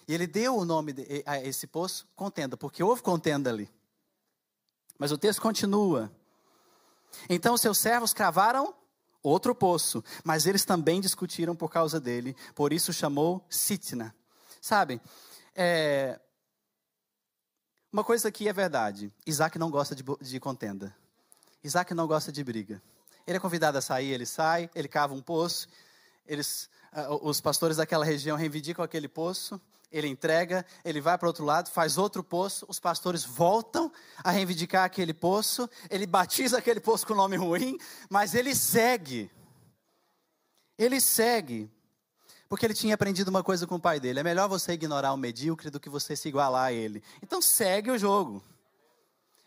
E 0.07 0.14
ele 0.14 0.25
deu 0.25 0.57
o 0.57 0.64
nome 0.64 0.93
de, 0.93 1.21
a 1.26 1.43
esse 1.43 1.66
poço 1.66 2.07
contenda, 2.14 2.57
porque 2.57 2.81
houve 2.81 3.02
contenda 3.02 3.50
ali. 3.50 3.69
Mas 4.97 5.11
o 5.11 5.19
texto 5.19 5.43
continua. 5.43 6.12
Então 7.28 7.57
seus 7.57 7.78
servos 7.78 8.12
cravaram 8.12 8.73
outro 9.21 9.52
poço, 9.52 10.05
mas 10.23 10.47
eles 10.47 10.64
também 10.64 11.00
discutiram 11.00 11.57
por 11.57 11.69
causa 11.69 11.99
dele, 11.99 12.37
por 12.55 12.73
isso 12.73 12.93
chamou 12.93 13.45
Sitna. 13.50 14.14
Sabe, 14.61 15.00
é, 15.57 16.21
uma 17.93 18.05
coisa 18.05 18.31
que 18.31 18.49
é 18.49 18.52
verdade: 18.52 19.12
Isaac 19.26 19.59
não 19.59 19.73
gosta 19.73 19.93
de, 19.93 20.05
de 20.21 20.38
contenda. 20.38 20.97
Isaac 21.64 21.93
não 21.95 22.07
gosta 22.07 22.31
de 22.31 22.45
briga. 22.45 22.81
Ele 23.26 23.38
é 23.38 23.40
convidado 23.40 23.76
a 23.76 23.83
sair, 23.83 24.12
ele 24.12 24.25
sai, 24.25 24.71
ele 24.73 24.87
cava 24.87 25.14
um 25.14 25.21
poço, 25.21 25.66
eles, 26.26 26.68
os 27.23 27.40
pastores 27.40 27.76
daquela 27.76 28.04
região 28.04 28.37
reivindicam 28.37 28.85
aquele 28.85 29.09
poço, 29.09 29.61
ele 29.90 30.09
entrega, 30.09 30.66
ele 30.85 31.00
vai 31.00 31.16
para 31.16 31.28
outro 31.28 31.45
lado, 31.45 31.71
faz 31.71 31.97
outro 31.97 32.23
poço, 32.23 32.66
os 32.68 32.80
pastores 32.80 33.25
voltam 33.25 33.90
a 34.23 34.30
reivindicar 34.30 34.85
aquele 34.85 35.14
poço, 35.14 35.68
ele 35.88 36.06
batiza 36.06 36.59
aquele 36.59 36.80
poço 36.80 37.06
com 37.06 37.14
nome 37.14 37.37
ruim, 37.37 37.78
mas 38.11 38.35
ele 38.35 38.54
segue. 38.54 39.30
Ele 40.76 41.00
segue. 41.00 41.71
Porque 42.49 42.64
ele 42.64 42.75
tinha 42.75 42.95
aprendido 42.95 43.28
uma 43.28 43.42
coisa 43.42 43.66
com 43.66 43.76
o 43.76 43.80
pai 43.80 43.99
dele: 43.99 44.21
é 44.21 44.23
melhor 44.23 44.49
você 44.49 44.73
ignorar 44.73 45.12
o 45.12 45.16
medíocre 45.16 45.71
do 45.71 45.80
que 45.80 45.88
você 45.88 46.14
se 46.14 46.28
igualar 46.28 46.66
a 46.66 46.73
ele. 46.73 47.02
Então 47.23 47.40
segue 47.40 47.90
o 47.90 47.99
jogo. 47.99 48.42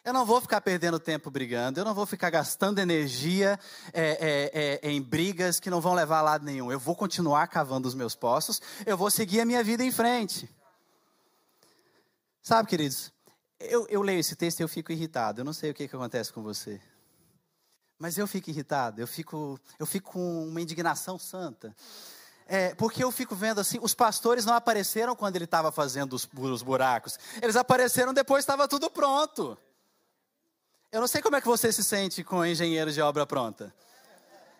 Eu 0.03 0.13
não 0.13 0.25
vou 0.25 0.39
ficar 0.39 0.61
perdendo 0.61 0.99
tempo 0.99 1.29
brigando, 1.29 1.79
eu 1.79 1.85
não 1.85 1.93
vou 1.93 2.05
ficar 2.05 2.29
gastando 2.29 2.79
energia 2.79 3.59
é, 3.93 4.79
é, 4.81 4.87
é, 4.87 4.91
em 4.91 5.01
brigas 5.01 5.59
que 5.59 5.69
não 5.69 5.81
vão 5.81 5.93
levar 5.93 6.19
a 6.19 6.21
lado 6.21 6.45
nenhum. 6.45 6.71
Eu 6.71 6.79
vou 6.79 6.95
continuar 6.95 7.47
cavando 7.47 7.87
os 7.87 7.93
meus 7.93 8.15
poços, 8.15 8.61
eu 8.85 8.97
vou 8.97 9.11
seguir 9.11 9.41
a 9.41 9.45
minha 9.45 9.63
vida 9.63 9.83
em 9.83 9.91
frente. 9.91 10.49
Sabe, 12.41 12.69
queridos, 12.69 13.11
eu, 13.59 13.85
eu 13.89 14.01
leio 14.01 14.19
esse 14.19 14.35
texto 14.35 14.61
e 14.61 14.63
eu 14.63 14.69
fico 14.69 14.91
irritado. 14.91 15.41
Eu 15.41 15.45
não 15.45 15.53
sei 15.53 15.71
o 15.71 15.73
que, 15.73 15.87
que 15.87 15.95
acontece 15.95 16.31
com 16.31 16.41
você. 16.41 16.79
Mas 17.99 18.17
eu 18.17 18.25
fico 18.25 18.49
irritado, 18.49 19.01
eu 19.01 19.07
fico, 19.07 19.59
eu 19.77 19.85
fico 19.85 20.13
com 20.13 20.47
uma 20.47 20.61
indignação 20.61 21.19
santa. 21.19 21.75
É, 22.47 22.73
porque 22.73 23.03
eu 23.03 23.11
fico 23.11 23.35
vendo 23.35 23.59
assim, 23.59 23.77
os 23.81 23.93
pastores 23.93 24.45
não 24.45 24.53
apareceram 24.53 25.15
quando 25.15 25.35
ele 25.35 25.45
estava 25.45 25.71
fazendo 25.71 26.13
os, 26.13 26.27
os 26.33 26.63
buracos. 26.63 27.19
Eles 27.41 27.57
apareceram 27.57 28.13
depois 28.13 28.43
estava 28.43 28.67
tudo 28.67 28.89
pronto. 28.89 29.57
Eu 30.91 31.01
não 31.01 31.07
sei 31.07 31.21
como 31.21 31.35
é 31.35 31.41
que 31.41 31.47
você 31.47 31.71
se 31.71 31.83
sente 31.83 32.23
com 32.23 32.43
engenheiros 32.43 32.95
de 32.95 33.01
obra 33.01 33.25
pronta. 33.25 33.73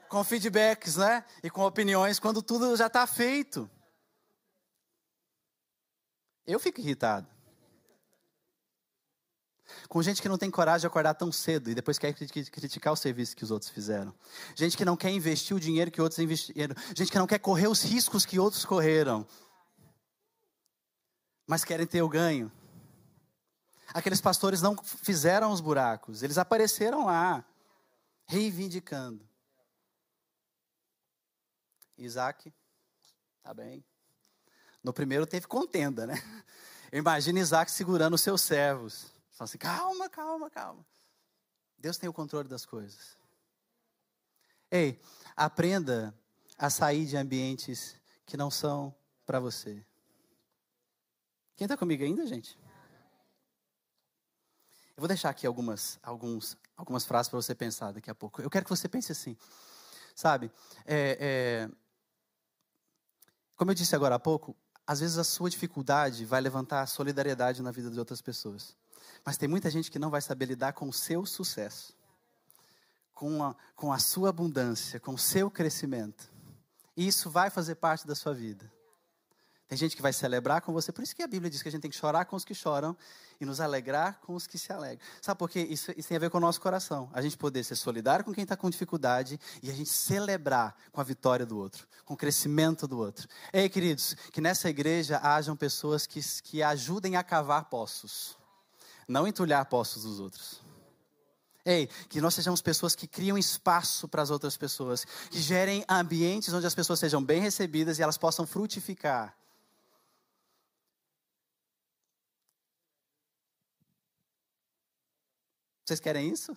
Com 0.08 0.24
feedbacks, 0.24 0.96
né? 0.96 1.26
E 1.42 1.50
com 1.50 1.64
opiniões 1.64 2.20
quando 2.20 2.42
tudo 2.42 2.76
já 2.76 2.86
está 2.88 3.06
feito. 3.08 3.70
Eu 6.46 6.60
fico 6.60 6.80
irritado. 6.80 7.28
Com 9.88 10.02
gente 10.04 10.22
que 10.22 10.30
não 10.30 10.38
tem 10.38 10.52
coragem 10.52 10.82
de 10.82 10.88
acordar 10.88 11.16
tão 11.16 11.32
cedo 11.32 11.70
e 11.70 11.76
depois 11.76 11.98
quer 11.98 12.14
criticar 12.14 12.94
o 12.94 12.96
serviço 12.96 13.36
que 13.36 13.44
os 13.44 13.52
outros 13.52 13.72
fizeram. 13.72 14.14
Gente 14.56 14.78
que 14.78 14.86
não 14.86 14.98
quer 14.98 15.10
investir 15.10 15.56
o 15.56 15.60
dinheiro 15.60 15.90
que 15.90 16.02
outros 16.02 16.20
investiram. 16.20 16.76
Gente 16.96 17.12
que 17.12 17.18
não 17.18 17.28
quer 17.28 17.40
correr 17.40 17.68
os 17.68 17.82
riscos 17.84 18.26
que 18.26 18.40
outros 18.40 18.66
correram. 18.66 19.28
Mas 21.48 21.66
querem 21.66 21.88
ter 21.88 22.04
o 22.04 22.10
ganho. 22.10 22.52
Aqueles 23.94 24.22
pastores 24.22 24.62
não 24.62 24.78
fizeram 24.78 25.52
os 25.52 25.62
buracos, 25.62 26.22
eles 26.24 26.38
apareceram 26.38 27.06
lá, 27.06 27.44
reivindicando. 28.28 29.28
Isaac, 31.98 32.54
tá 33.44 33.54
bem. 33.54 33.84
No 34.84 34.94
primeiro 34.94 35.26
teve 35.26 35.48
contenda, 35.48 36.08
né? 36.08 36.16
Eu 36.92 37.00
imagino 37.00 37.40
Isaac 37.40 37.70
segurando 37.72 38.14
os 38.14 38.22
seus 38.22 38.42
servos. 38.42 39.08
Falando 39.32 39.50
assim, 39.50 39.58
calma, 39.58 40.10
calma, 40.10 40.50
calma. 40.50 40.86
Deus 41.78 41.98
tem 41.98 42.10
o 42.10 42.14
controle 42.14 42.48
das 42.48 42.66
coisas. 42.66 43.18
Ei, 44.72 45.00
aprenda 45.36 46.14
a 46.58 46.70
sair 46.70 47.06
de 47.06 47.18
ambientes 47.18 47.96
que 48.26 48.38
não 48.38 48.52
são 48.52 48.94
para 49.26 49.40
você. 49.40 49.84
Quem 51.56 51.66
está 51.66 51.76
comigo 51.76 52.04
ainda, 52.04 52.26
gente? 52.26 52.58
Eu 55.00 55.02
vou 55.02 55.08
deixar 55.08 55.30
aqui 55.30 55.48
algumas, 55.48 55.98
alguns, 56.04 56.58
algumas 56.76 57.06
frases 57.06 57.30
para 57.30 57.42
você 57.42 57.56
pensar 57.56 57.94
daqui 57.94 58.12
a 58.12 58.14
pouco. 58.14 58.42
Eu 58.42 58.50
quero 58.50 58.66
que 58.66 58.70
você 58.70 58.90
pense 58.90 59.14
assim, 59.14 59.38
sabe? 60.14 60.52
É, 60.86 61.18
é, 61.22 61.70
como 63.56 63.72
eu 63.72 63.76
disse 63.76 63.96
agora 63.96 64.16
há 64.16 64.20
pouco, 64.20 64.54
às 64.86 65.00
vezes 65.00 65.18
a 65.18 65.24
sua 65.24 65.50
dificuldade 65.50 66.26
vai 66.26 66.42
levantar 66.42 66.82
a 66.82 66.86
solidariedade 66.86 67.62
na 67.62 67.72
vida 67.72 67.90
de 67.90 67.98
outras 67.98 68.22
pessoas. 68.22 68.76
Mas 69.24 69.38
tem 69.38 69.48
muita 69.48 69.72
gente 69.72 69.90
que 69.90 69.98
não 69.98 70.10
vai 70.10 70.20
saber 70.20 70.48
lidar 70.48 70.74
com 70.74 70.90
o 70.90 70.92
seu 70.92 71.26
sucesso, 71.26 71.96
com 73.14 73.42
a, 73.42 73.56
com 73.78 73.94
a 73.94 74.00
sua 74.00 74.28
abundância, 74.28 75.00
com 75.00 75.14
o 75.14 75.18
seu 75.18 75.50
crescimento. 75.50 76.30
E 76.98 77.08
isso 77.08 77.30
vai 77.30 77.50
fazer 77.50 77.76
parte 77.76 78.06
da 78.06 78.16
sua 78.16 78.34
vida. 78.34 78.70
Tem 79.70 79.78
gente 79.78 79.96
que 79.96 80.02
vai 80.02 80.12
celebrar 80.12 80.62
com 80.62 80.74
você, 80.74 80.92
por 80.92 81.04
isso 81.04 81.16
que 81.16 81.22
a 81.22 81.28
Bíblia 81.28 81.48
diz 81.48 81.62
que 81.62 81.70
a 81.70 81.72
gente 81.72 81.82
tem 81.84 81.92
que 81.92 81.96
chorar 81.96 82.26
com 82.26 82.36
os 82.36 82.44
que 82.44 82.56
choram 82.56 82.98
e 83.40 83.46
nos 83.46 83.62
alegrar 83.62 84.20
com 84.22 84.34
os 84.34 84.48
que 84.48 84.58
se 84.58 84.74
alegram. 84.74 85.00
Sabe 85.22 85.38
por 85.38 85.48
quê? 85.48 85.60
Isso, 85.60 85.92
isso 85.96 86.08
tem 86.08 86.18
a 86.18 86.20
ver 86.20 86.32
com 86.32 86.40
o 86.40 86.42
nosso 86.42 86.60
coração. 86.60 87.08
A 87.14 87.22
gente 87.22 87.38
poder 87.38 87.64
ser 87.64 87.76
solidário 87.76 88.26
com 88.26 88.34
quem 88.34 88.42
está 88.42 88.58
com 88.58 88.68
dificuldade 88.68 89.40
e 89.62 89.70
a 89.70 89.74
gente 89.74 89.92
celebrar 89.92 90.76
com 90.92 91.00
a 91.00 91.04
vitória 91.04 91.46
do 91.46 91.56
outro, 91.56 91.88
com 92.04 92.16
o 92.16 92.18
crescimento 92.18 92.88
do 92.88 92.98
outro. 92.98 93.28
Ei, 93.54 93.70
queridos, 93.70 94.16
que 94.32 94.42
nessa 94.42 94.68
igreja 94.72 95.20
hajam 95.22 95.56
pessoas 95.56 96.08
que, 96.08 96.20
que 96.42 96.64
ajudem 96.64 97.16
a 97.16 97.24
cavar 97.24 97.66
poços, 97.66 98.36
não 99.08 99.28
entulhar 99.28 99.64
poços 99.66 100.02
dos 100.02 100.20
outros. 100.20 100.62
Ei, 101.64 101.88
que 102.10 102.20
nós 102.20 102.34
sejamos 102.34 102.60
pessoas 102.60 102.96
que 102.96 103.06
criam 103.06 103.38
espaço 103.38 104.08
para 104.08 104.24
as 104.24 104.32
outras 104.32 104.58
pessoas, 104.58 105.06
que 105.30 105.40
gerem 105.40 105.86
ambientes 105.88 106.52
onde 106.52 106.66
as 106.66 106.74
pessoas 106.74 106.98
sejam 106.98 107.24
bem 107.24 107.40
recebidas 107.40 108.00
e 108.00 108.02
elas 108.02 108.18
possam 108.18 108.48
frutificar. 108.48 109.38
Vocês 115.90 116.00
querem 116.00 116.30
isso? 116.30 116.52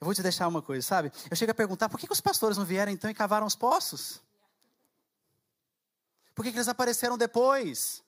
Eu 0.00 0.04
vou 0.04 0.14
te 0.14 0.22
deixar 0.22 0.46
uma 0.46 0.62
coisa, 0.62 0.86
sabe? 0.86 1.10
Eu 1.28 1.36
chego 1.36 1.50
a 1.50 1.54
perguntar 1.54 1.88
por 1.88 1.98
que, 1.98 2.06
que 2.06 2.12
os 2.12 2.20
pastores 2.20 2.56
não 2.56 2.64
vieram 2.64 2.92
então 2.92 3.10
e 3.10 3.14
cavaram 3.14 3.44
os 3.44 3.56
poços? 3.56 4.22
Por 6.32 6.44
que, 6.44 6.52
que 6.52 6.58
eles 6.58 6.68
apareceram 6.68 7.18
depois? 7.18 8.04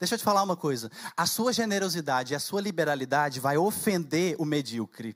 Deixa 0.00 0.14
eu 0.14 0.18
te 0.18 0.24
falar 0.24 0.42
uma 0.42 0.56
coisa. 0.56 0.90
A 1.14 1.26
sua 1.26 1.52
generosidade 1.52 2.32
e 2.32 2.36
a 2.36 2.40
sua 2.40 2.62
liberalidade 2.62 3.40
vai 3.40 3.58
ofender 3.58 4.36
o 4.38 4.44
medíocre 4.46 5.14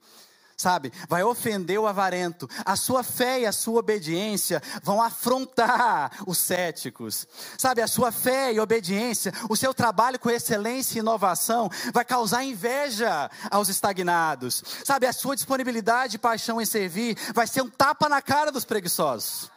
sabe? 0.56 0.92
Vai 1.08 1.22
ofender 1.22 1.78
o 1.78 1.86
avarento. 1.86 2.48
A 2.64 2.76
sua 2.76 3.02
fé 3.02 3.40
e 3.40 3.46
a 3.46 3.52
sua 3.52 3.80
obediência 3.80 4.62
vão 4.82 5.02
afrontar 5.02 6.10
os 6.26 6.38
céticos, 6.38 7.26
sabe? 7.58 7.82
A 7.82 7.86
sua 7.86 8.10
fé 8.10 8.52
e 8.52 8.60
obediência, 8.60 9.32
o 9.50 9.56
seu 9.56 9.74
trabalho 9.74 10.18
com 10.18 10.30
excelência 10.30 10.98
e 10.98 11.00
inovação 11.00 11.68
vai 11.92 12.04
causar 12.04 12.42
inveja 12.44 13.30
aos 13.50 13.68
estagnados, 13.68 14.62
sabe? 14.84 15.06
A 15.06 15.12
sua 15.12 15.34
disponibilidade 15.34 16.16
e 16.16 16.18
paixão 16.18 16.60
em 16.60 16.66
servir 16.66 17.16
vai 17.34 17.46
ser 17.46 17.62
um 17.62 17.70
tapa 17.70 18.08
na 18.08 18.22
cara 18.22 18.50
dos 18.50 18.64
preguiçosos. 18.64 19.50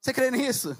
Você 0.00 0.12
crê 0.12 0.30
nisso? 0.30 0.76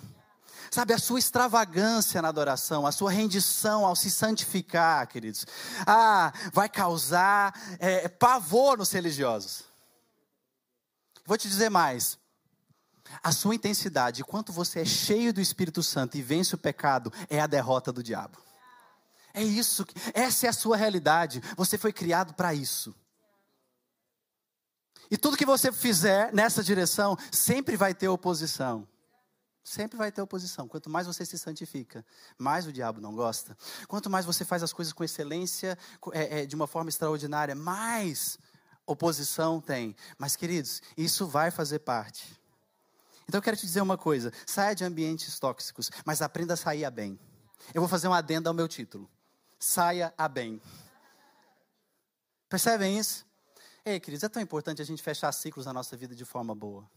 Sabe, 0.73 0.95
a 0.95 0.99
sua 0.99 1.19
extravagância 1.19 2.23
na 2.23 2.29
adoração, 2.29 2.87
a 2.87 2.93
sua 2.93 3.11
rendição 3.11 3.85
ao 3.85 3.95
se 3.95 4.11
santificar, 4.11 5.07
queridos, 5.07 5.45
ah, 5.87 6.33
vai 6.50 6.67
causar 6.67 7.52
é, 7.79 8.09
pavor 8.09 8.79
nos 8.79 8.91
religiosos. 8.91 9.64
Vou 11.26 11.37
te 11.37 11.47
dizer 11.47 11.69
mais. 11.69 12.19
A 13.23 13.33
sua 13.33 13.55
intensidade, 13.55 14.25
quanto 14.25 14.50
você 14.50 14.81
é 14.81 14.85
cheio 14.87 15.31
do 15.31 15.43
Espírito 15.43 15.83
Santo 15.83 16.17
e 16.17 16.23
vence 16.23 16.55
o 16.55 16.59
pecado, 16.59 17.12
é 17.29 17.38
a 17.38 17.47
derrota 17.47 17.93
do 17.93 18.02
diabo. 18.02 18.38
É 19.35 19.43
isso, 19.43 19.85
essa 20.14 20.47
é 20.47 20.49
a 20.49 20.55
sua 20.55 20.79
realidade. 20.79 21.43
Você 21.55 21.76
foi 21.76 21.93
criado 21.93 22.33
para 22.33 22.55
isso. 22.55 22.95
E 25.11 25.19
tudo 25.19 25.37
que 25.37 25.45
você 25.45 25.71
fizer 25.71 26.33
nessa 26.33 26.62
direção 26.62 27.14
sempre 27.31 27.76
vai 27.76 27.93
ter 27.93 28.09
oposição. 28.09 28.88
Sempre 29.64 29.97
vai 29.97 30.11
ter 30.11 30.21
oposição. 30.21 30.66
Quanto 30.66 30.90
mais 30.90 31.07
você 31.07 31.25
se 31.25 31.38
santifica, 31.38 32.04
mais 32.37 32.66
o 32.66 32.73
diabo 32.73 33.00
não 33.00 33.14
gosta. 33.14 33.57
Quanto 33.87 34.11
mais 34.11 34.26
você 34.26 34.45
faz 34.45 34.62
as 34.62 34.73
coisas 34.73 34.92
com 34.92 35.04
excelência, 35.04 35.78
é, 36.12 36.40
é, 36.40 36.47
de 36.47 36.57
uma 36.57 36.66
forma 36.66 36.90
extraordinária, 36.90 37.54
mais 37.54 38.38
oposição 38.85 39.61
tem. 39.61 39.95
Mas, 40.19 40.35
queridos, 40.35 40.83
isso 40.97 41.26
vai 41.26 41.50
fazer 41.50 41.78
parte. 41.81 42.40
Então, 43.28 43.38
eu 43.38 43.42
quero 43.42 43.57
te 43.57 43.64
dizer 43.64 43.81
uma 43.81 43.97
coisa: 43.97 44.33
saia 44.45 44.75
de 44.75 44.85
ambientes 44.85 45.38
tóxicos, 45.38 45.90
mas 46.04 46.21
aprenda 46.21 46.54
a 46.54 46.57
sair 46.57 46.85
a 46.85 46.90
bem. 46.90 47.19
Eu 47.73 47.81
vou 47.81 47.88
fazer 47.88 48.09
uma 48.09 48.19
adenda 48.19 48.50
ao 48.50 48.54
meu 48.54 48.66
título: 48.66 49.09
saia 49.59 50.12
a 50.19 50.28
bem. 50.28 50.61
Percebem 52.49 52.99
isso? 52.99 53.25
Ei, 53.85 53.99
queridos, 53.99 54.25
é 54.25 54.28
tão 54.28 54.42
importante 54.42 54.83
a 54.83 54.85
gente 54.85 55.02
fechar 55.02 55.33
ciclos 55.33 55.66
na 55.66 55.73
nossa 55.73 55.97
vida 55.97 56.14
de 56.14 56.25
forma 56.25 56.54
boa. 56.54 56.88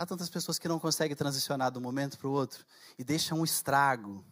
Há 0.00 0.06
tantas 0.06 0.30
pessoas 0.30 0.58
que 0.58 0.66
não 0.66 0.78
conseguem 0.78 1.14
transicionar 1.14 1.70
de 1.70 1.76
um 1.76 1.80
momento 1.82 2.16
para 2.16 2.26
o 2.26 2.32
outro 2.32 2.64
e 2.98 3.04
deixam 3.04 3.40
um 3.40 3.44
estrago. 3.44 4.24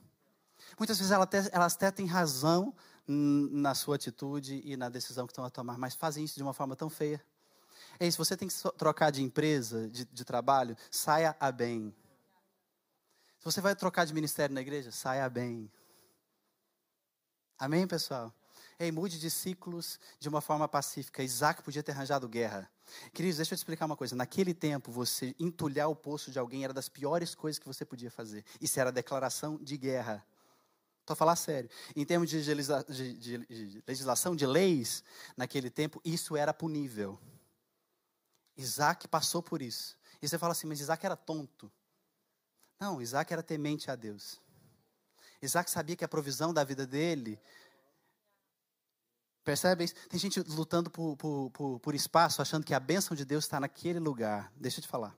Muitas 0.79 0.97
vezes 0.97 1.13
elas 1.13 1.25
até, 1.25 1.49
elas 1.53 1.75
até 1.75 1.91
têm 1.91 2.07
razão 2.07 2.75
na 3.07 3.75
sua 3.75 3.97
atitude 3.97 4.63
e 4.65 4.79
na 4.79 4.89
decisão 4.89 5.27
que 5.27 5.31
estão 5.31 5.45
a 5.45 5.51
tomar, 5.51 5.77
mas 5.77 5.95
fazem 5.95 6.25
isso 6.25 6.37
de 6.37 6.43
uma 6.43 6.55
forma 6.55 6.75
tão 6.75 6.89
feia. 6.89 7.23
Ei, 8.01 8.11
se 8.11 8.17
você 8.17 8.35
tem 8.35 8.49
que 8.49 8.55
trocar 8.79 9.13
de 9.13 9.23
empresa, 9.23 9.91
de, 9.91 10.07
de 10.07 10.25
trabalho, 10.25 10.75
saia 10.91 11.37
a 11.39 11.53
bem. 11.53 11.95
Se 13.39 13.45
você 13.45 13.61
vai 13.61 13.77
trocar 13.77 14.07
de 14.07 14.15
ministério 14.15 14.55
na 14.55 14.63
igreja, 14.63 14.91
saia 14.91 15.29
bem. 15.29 15.71
Amém, 17.59 17.87
pessoal? 17.87 18.33
Ei, 18.79 18.91
mude 18.91 19.21
de 19.21 19.31
ciclos 19.31 20.01
de 20.19 20.31
uma 20.31 20.41
forma 20.41 20.67
pacífica. 20.67 21.23
Isaac 21.23 21.63
podia 21.63 21.83
ter 21.83 21.93
arranjado 21.93 22.27
guerra. 22.27 22.71
Queridos, 23.13 23.37
deixa 23.37 23.55
eu 23.55 23.57
te 23.57 23.61
explicar 23.61 23.87
uma 23.87 23.97
coisa. 23.97 24.17
Naquele 24.17 24.55
tempo, 24.55 24.91
você 24.91 25.35
entulhar 25.39 25.89
o 25.89 25.97
poço 25.97 26.31
de 26.31 26.39
alguém 26.39 26.65
era 26.65 26.73
das 26.73 26.89
piores 26.89 27.35
coisas 27.35 27.59
que 27.59 27.67
você 27.67 27.85
podia 27.85 28.11
fazer. 28.11 28.45
Isso 28.61 28.79
era 28.79 28.93
declaração 28.93 29.57
de 29.57 29.77
guerra. 29.77 30.25
Estou 31.01 31.15
a 31.15 31.17
falar 31.17 31.37
sério. 31.37 31.71
Em 31.97 32.05
termos 32.05 32.29
de, 32.29 32.45
de, 32.45 33.83
legislação, 33.87 34.37
de 34.37 34.47
leis, 34.47 35.03
naquele 35.37 35.71
tempo, 35.71 36.01
isso 36.05 36.37
era 36.37 36.53
punível. 36.53 37.19
Isaac 38.57 39.09
passou 39.09 39.43
por 39.43 39.63
isso. 39.63 39.97
E 40.21 40.29
você 40.29 40.39
fala 40.39 40.53
assim, 40.53 40.67
mas 40.67 40.81
Isaac 40.81 41.07
era 41.07 41.17
tonto. 41.17 41.73
Não, 42.79 43.01
Isaac 43.01 43.33
era 43.33 43.43
temente 43.43 43.91
a 43.91 43.97
Deus. 43.97 44.41
Isaac 45.41 45.71
sabia 45.71 45.97
que 45.97 46.05
a 46.05 46.09
provisão 46.09 46.53
da 46.53 46.65
vida 46.65 46.87
dele 46.87 47.41
Percebe 49.49 49.89
Tem 50.11 50.21
gente 50.21 50.41
lutando 50.41 50.91
por, 50.91 51.17
por, 51.17 51.81
por, 51.81 51.95
espaço, 51.95 52.43
achando 52.43 52.67
que 52.67 52.75
a 52.75 52.79
bênção 52.79 53.17
de 53.17 53.25
Deus 53.25 53.45
está 53.45 53.59
naquele 53.59 53.99
lugar. 53.99 54.53
Deixa 54.55 54.79
eu 54.79 54.83
te 54.83 54.89
falar. 54.89 55.15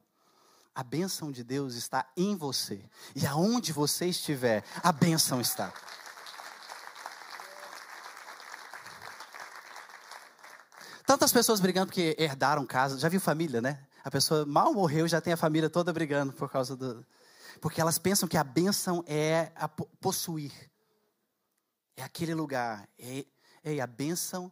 A 0.73 0.85
bênção 0.85 1.33
de 1.33 1.43
Deus 1.43 1.75
está 1.75 2.09
em 2.17 2.37
você. 2.37 2.89
E 3.17 3.27
aonde 3.27 3.73
você 3.73 4.07
estiver, 4.07 4.63
a 4.85 4.93
bênção 4.93 5.41
está. 5.41 5.75
Tantas 11.05 11.33
pessoas 11.33 11.59
brigando 11.59 11.89
porque 11.89 12.15
herdaram 12.17 12.65
casa. 12.65 13.01
Já 13.01 13.09
viu 13.09 13.21
família, 13.21 13.61
né? 13.61 13.85
A 14.05 14.13
pessoa 14.13 14.47
mal 14.47 14.73
morreu 14.73 15.09
já 15.09 15.21
tem 15.21 15.33
a 15.33 15.37
família 15.37 15.69
toda 15.69 15.93
brigando 15.93 16.33
por 16.33 16.49
causa 16.49 16.77
do. 16.77 17.05
Porque 17.61 17.81
elas 17.81 17.99
pensam 17.99 18.29
que 18.29 18.37
a 18.37 18.45
bênção 18.45 19.03
é 19.09 19.51
a 19.57 19.67
possuir. 19.67 20.53
É 21.97 22.05
aquele 22.05 22.33
lugar. 22.33 22.89
É 22.97 23.27
Ei, 23.63 23.81
a 23.81 23.87
bênção 23.87 24.51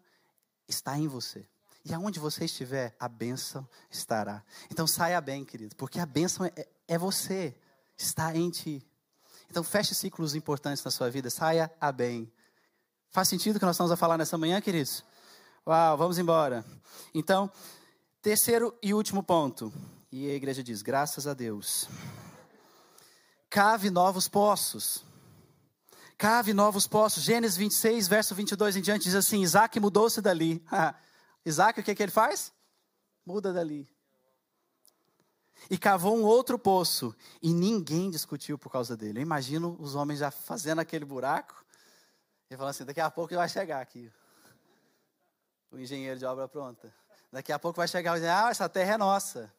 está 0.68 0.98
em 0.98 1.08
você. 1.08 1.46
E 1.84 1.94
aonde 1.94 2.20
você 2.20 2.44
estiver, 2.44 2.94
a 3.00 3.08
bênção 3.08 3.66
estará. 3.90 4.44
Então 4.70 4.86
saia 4.86 5.20
bem, 5.20 5.44
querido, 5.44 5.74
porque 5.76 5.98
a 5.98 6.06
bênção 6.06 6.44
é, 6.44 6.52
é 6.86 6.98
você, 6.98 7.54
está 7.96 8.34
em 8.36 8.50
ti. 8.50 8.86
Então 9.50 9.64
feche 9.64 9.94
ciclos 9.94 10.34
importantes 10.34 10.84
na 10.84 10.90
sua 10.90 11.10
vida, 11.10 11.30
saia 11.30 11.72
a 11.80 11.90
bem. 11.90 12.30
Faz 13.10 13.28
sentido 13.28 13.56
o 13.56 13.58
que 13.58 13.64
nós 13.64 13.76
estamos 13.76 13.90
a 13.90 13.96
falar 13.96 14.18
nessa 14.18 14.36
manhã, 14.36 14.60
queridos? 14.60 15.02
Uau, 15.66 15.96
vamos 15.96 16.18
embora. 16.18 16.64
Então, 17.14 17.50
terceiro 18.20 18.76
e 18.82 18.92
último 18.92 19.22
ponto. 19.22 19.72
E 20.12 20.30
a 20.30 20.34
igreja 20.34 20.62
diz: 20.62 20.82
graças 20.82 21.26
a 21.26 21.32
Deus. 21.32 21.88
Cave 23.48 23.88
novos 23.88 24.28
poços 24.28 25.07
cave 26.18 26.52
novos 26.52 26.87
poços. 26.88 27.22
Gênesis 27.22 27.57
26, 27.57 28.09
verso 28.09 28.35
22 28.35 28.76
em 28.76 28.83
diante, 28.83 29.04
diz 29.04 29.14
assim: 29.14 29.40
Isaac 29.40 29.78
mudou-se 29.78 30.20
dali. 30.20 30.62
Isaac, 31.46 31.81
o 31.81 31.85
que, 31.85 31.94
que 31.94 32.02
ele 32.02 32.12
faz? 32.12 32.52
Muda 33.24 33.52
dali. 33.52 33.88
E 35.70 35.78
cavou 35.78 36.16
um 36.16 36.24
outro 36.24 36.59
poço. 36.59 37.14
E 37.40 37.54
ninguém 37.54 38.11
discutiu 38.11 38.59
por 38.59 38.70
causa 38.70 38.96
dele. 38.96 39.20
Eu 39.20 39.22
imagino 39.22 39.76
os 39.78 39.94
homens 39.94 40.18
já 40.18 40.31
fazendo 40.31 40.81
aquele 40.81 41.04
buraco. 41.04 41.64
E 42.50 42.57
falando 42.57 42.70
assim: 42.70 42.85
daqui 42.85 43.00
a 43.00 43.11
pouco 43.11 43.35
vai 43.35 43.48
chegar 43.48 43.81
aqui. 43.81 44.11
O 45.70 45.78
engenheiro 45.78 46.18
de 46.18 46.24
obra 46.26 46.48
pronta. 46.48 46.92
Daqui 47.31 47.52
a 47.52 47.59
pouco 47.59 47.76
vai 47.76 47.87
chegar 47.87 48.12
e 48.12 48.20
dizer: 48.20 48.31
ah, 48.31 48.50
essa 48.50 48.68
terra 48.68 48.94
é 48.94 48.98
nossa. 48.98 49.52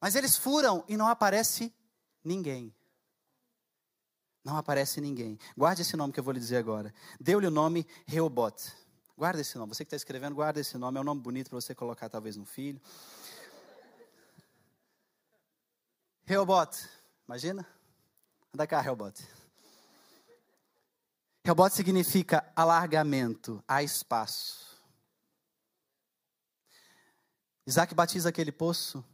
Mas 0.00 0.14
eles 0.14 0.36
furam 0.36 0.84
e 0.86 0.96
não 0.98 1.08
aparece 1.08 1.74
ninguém 2.22 2.74
não 4.44 4.56
aparece 4.58 5.00
ninguém. 5.00 5.38
Guarde 5.56 5.82
esse 5.82 5.96
nome 5.96 6.12
que 6.12 6.20
eu 6.20 6.24
vou 6.24 6.32
lhe 6.32 6.38
dizer 6.38 6.58
agora. 6.58 6.92
Deu-lhe 7.18 7.46
o 7.46 7.50
nome 7.50 7.86
Reobot. 8.06 8.72
Guarda 9.16 9.40
esse 9.40 9.56
nome. 9.56 9.74
Você 9.74 9.84
que 9.84 9.88
está 9.88 9.96
escrevendo, 9.96 10.34
guarda 10.34 10.60
esse 10.60 10.76
nome. 10.76 10.98
É 10.98 11.00
um 11.00 11.04
nome 11.04 11.20
bonito 11.20 11.48
para 11.48 11.60
você 11.60 11.74
colocar 11.74 12.08
talvez 12.08 12.36
no 12.36 12.44
filho. 12.44 12.80
Reobot. 16.24 16.88
Imagina? 17.26 17.66
Anda 18.52 18.66
cá, 18.66 18.80
Reobot. 18.80 19.26
Reobot 21.44 21.74
significa 21.74 22.50
alargamento, 22.56 23.62
há 23.68 23.82
espaço. 23.82 24.80
Isaac 27.66 27.94
batiza 27.94 28.28
aquele 28.28 28.52
poço 28.52 29.04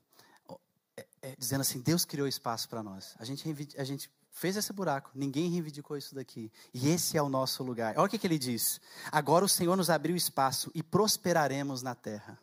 é, 1.22 1.34
dizendo 1.38 1.60
assim: 1.62 1.80
Deus 1.80 2.04
criou 2.04 2.26
espaço 2.26 2.68
para 2.68 2.82
nós. 2.82 3.14
A 3.18 3.24
gente, 3.24 3.44
a 3.76 3.84
gente 3.84 4.10
fez 4.30 4.56
esse 4.56 4.72
buraco, 4.72 5.10
ninguém 5.14 5.50
reivindicou 5.50 5.96
isso 5.96 6.14
daqui. 6.14 6.50
E 6.72 6.88
esse 6.88 7.16
é 7.16 7.22
o 7.22 7.28
nosso 7.28 7.62
lugar. 7.62 7.94
Olha 7.96 8.06
o 8.06 8.08
que, 8.08 8.18
que 8.18 8.26
ele 8.26 8.38
diz: 8.38 8.80
agora 9.10 9.44
o 9.44 9.48
Senhor 9.48 9.76
nos 9.76 9.90
abriu 9.90 10.16
espaço 10.16 10.70
e 10.74 10.82
prosperaremos 10.82 11.82
na 11.82 11.94
terra. 11.94 12.38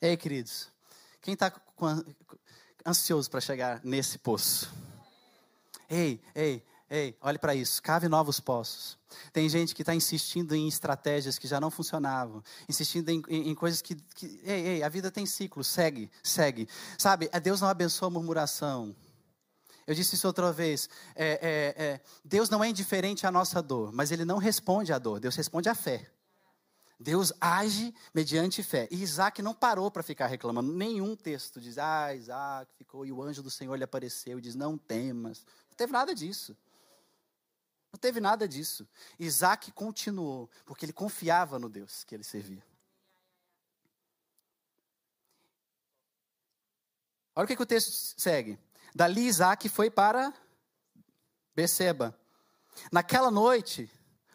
Ei, 0.00 0.16
queridos, 0.16 0.68
quem 1.20 1.34
está 1.34 1.52
ansioso 2.86 3.30
para 3.30 3.40
chegar 3.40 3.80
nesse 3.84 4.18
poço? 4.18 4.72
Ei, 5.88 6.22
ei, 6.34 6.64
ei, 6.90 7.16
olhe 7.20 7.38
para 7.38 7.54
isso, 7.54 7.82
cave 7.82 8.08
novos 8.08 8.40
poços. 8.40 8.98
Tem 9.32 9.48
gente 9.48 9.74
que 9.74 9.82
está 9.82 9.94
insistindo 9.94 10.54
em 10.54 10.68
estratégias 10.68 11.38
que 11.38 11.46
já 11.46 11.60
não 11.60 11.70
funcionavam, 11.70 12.42
insistindo 12.68 13.08
em, 13.08 13.22
em, 13.28 13.50
em 13.50 13.54
coisas 13.54 13.80
que, 13.80 13.94
que. 14.14 14.40
Ei, 14.44 14.66
ei, 14.66 14.82
a 14.82 14.88
vida 14.88 15.10
tem 15.10 15.24
ciclo, 15.24 15.62
segue, 15.64 16.10
segue. 16.22 16.68
Sabe, 16.98 17.30
Deus 17.42 17.60
não 17.60 17.68
abençoa 17.68 18.08
a 18.08 18.10
murmuração. 18.10 18.94
Eu 19.86 19.94
disse 19.94 20.14
isso 20.14 20.26
outra 20.26 20.52
vez. 20.52 20.88
É, 21.16 21.32
é, 21.32 21.84
é, 21.84 22.00
Deus 22.24 22.48
não 22.48 22.62
é 22.62 22.68
indiferente 22.68 23.26
à 23.26 23.30
nossa 23.30 23.62
dor, 23.62 23.92
mas 23.92 24.12
Ele 24.12 24.24
não 24.24 24.38
responde 24.38 24.92
à 24.92 24.98
dor, 24.98 25.18
Deus 25.18 25.34
responde 25.34 25.68
à 25.68 25.74
fé. 25.74 26.10
Deus 27.00 27.32
age 27.40 27.94
mediante 28.14 28.62
fé. 28.62 28.86
E 28.90 29.02
Isaac 29.02 29.40
não 29.40 29.54
parou 29.54 29.90
para 29.90 30.02
ficar 30.02 30.26
reclamando. 30.26 30.70
Nenhum 30.70 31.16
texto 31.16 31.58
diz, 31.58 31.78
ah, 31.78 32.14
Isaac 32.14 32.70
ficou 32.76 33.06
e 33.06 33.10
o 33.10 33.22
anjo 33.22 33.42
do 33.42 33.50
Senhor 33.50 33.74
lhe 33.74 33.82
apareceu 33.82 34.38
e 34.38 34.42
diz, 34.42 34.54
não 34.54 34.76
temas. 34.76 35.46
Não 35.70 35.76
teve 35.76 35.92
nada 35.92 36.14
disso. 36.14 36.54
Teve 38.00 38.20
nada 38.20 38.48
disso. 38.48 38.88
Isaac 39.18 39.70
continuou, 39.72 40.50
porque 40.64 40.84
ele 40.84 40.92
confiava 40.92 41.58
no 41.58 41.68
Deus 41.68 42.04
que 42.04 42.14
ele 42.14 42.24
servia. 42.24 42.64
Olha 47.34 47.44
o 47.44 47.48
que, 47.48 47.56
que 47.56 47.62
o 47.62 47.66
texto 47.66 48.20
segue. 48.20 48.58
Dali 48.94 49.26
Isaac 49.26 49.68
foi 49.68 49.90
para 49.90 50.32
Beceba. 51.54 52.18
Naquela 52.90 53.30
noite, 53.30 53.90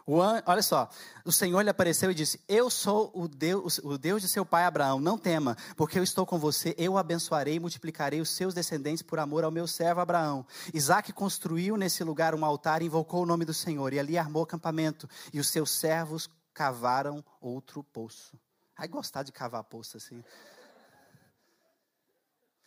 An... 0.08 0.44
olha 0.46 0.62
só, 0.62 0.88
o 1.24 1.32
Senhor 1.32 1.62
lhe 1.62 1.70
apareceu 1.70 2.12
e 2.12 2.14
disse: 2.14 2.40
Eu 2.48 2.70
sou 2.70 3.12
o 3.14 3.28
Deus, 3.28 3.80
o 3.80 3.98
Deus 3.98 4.22
de 4.22 4.28
seu 4.28 4.46
pai 4.46 4.66
Abraão, 4.66 5.00
não 5.00 5.18
tema, 5.18 5.58
porque 5.76 5.98
eu 5.98 6.04
estou 6.04 6.26
com 6.26 6.38
você, 6.38 6.76
eu 6.78 6.94
o 6.94 6.98
abençoarei 6.98 7.56
e 7.56 7.60
multiplicarei 7.60 8.22
os 8.22 8.30
seus 8.30 8.54
descendentes 8.54 9.02
por 9.02 9.18
amor 9.18 9.44
ao 9.44 9.52
meu 9.52 9.68
servo 9.68 10.02
Abraão. 10.02 10.46
Isaac 10.74 11.12
construiu 11.12 11.76
nesse 11.76 12.04
lugar 12.04 12.36
um 12.36 12.46
altar 12.46 12.82
e 12.82 12.86
invocou 12.86 13.24
o 13.24 13.26
nome 13.26 13.46
do 13.46 13.54
Senhor, 13.54 13.94
e 13.94 14.00
ali 14.00 14.18
armou 14.18 14.44
acampamento, 14.44 15.10
e 15.34 15.40
os 15.40 15.50
seus 15.50 15.72
servos 15.72 16.30
cavaram 16.54 17.24
outro 17.42 17.84
poço. 17.84 18.40
Ai, 18.78 18.88
gostar 18.88 19.24
de 19.24 19.32
cavar 19.32 19.64
poço 19.64 19.98
assim. 19.98 20.24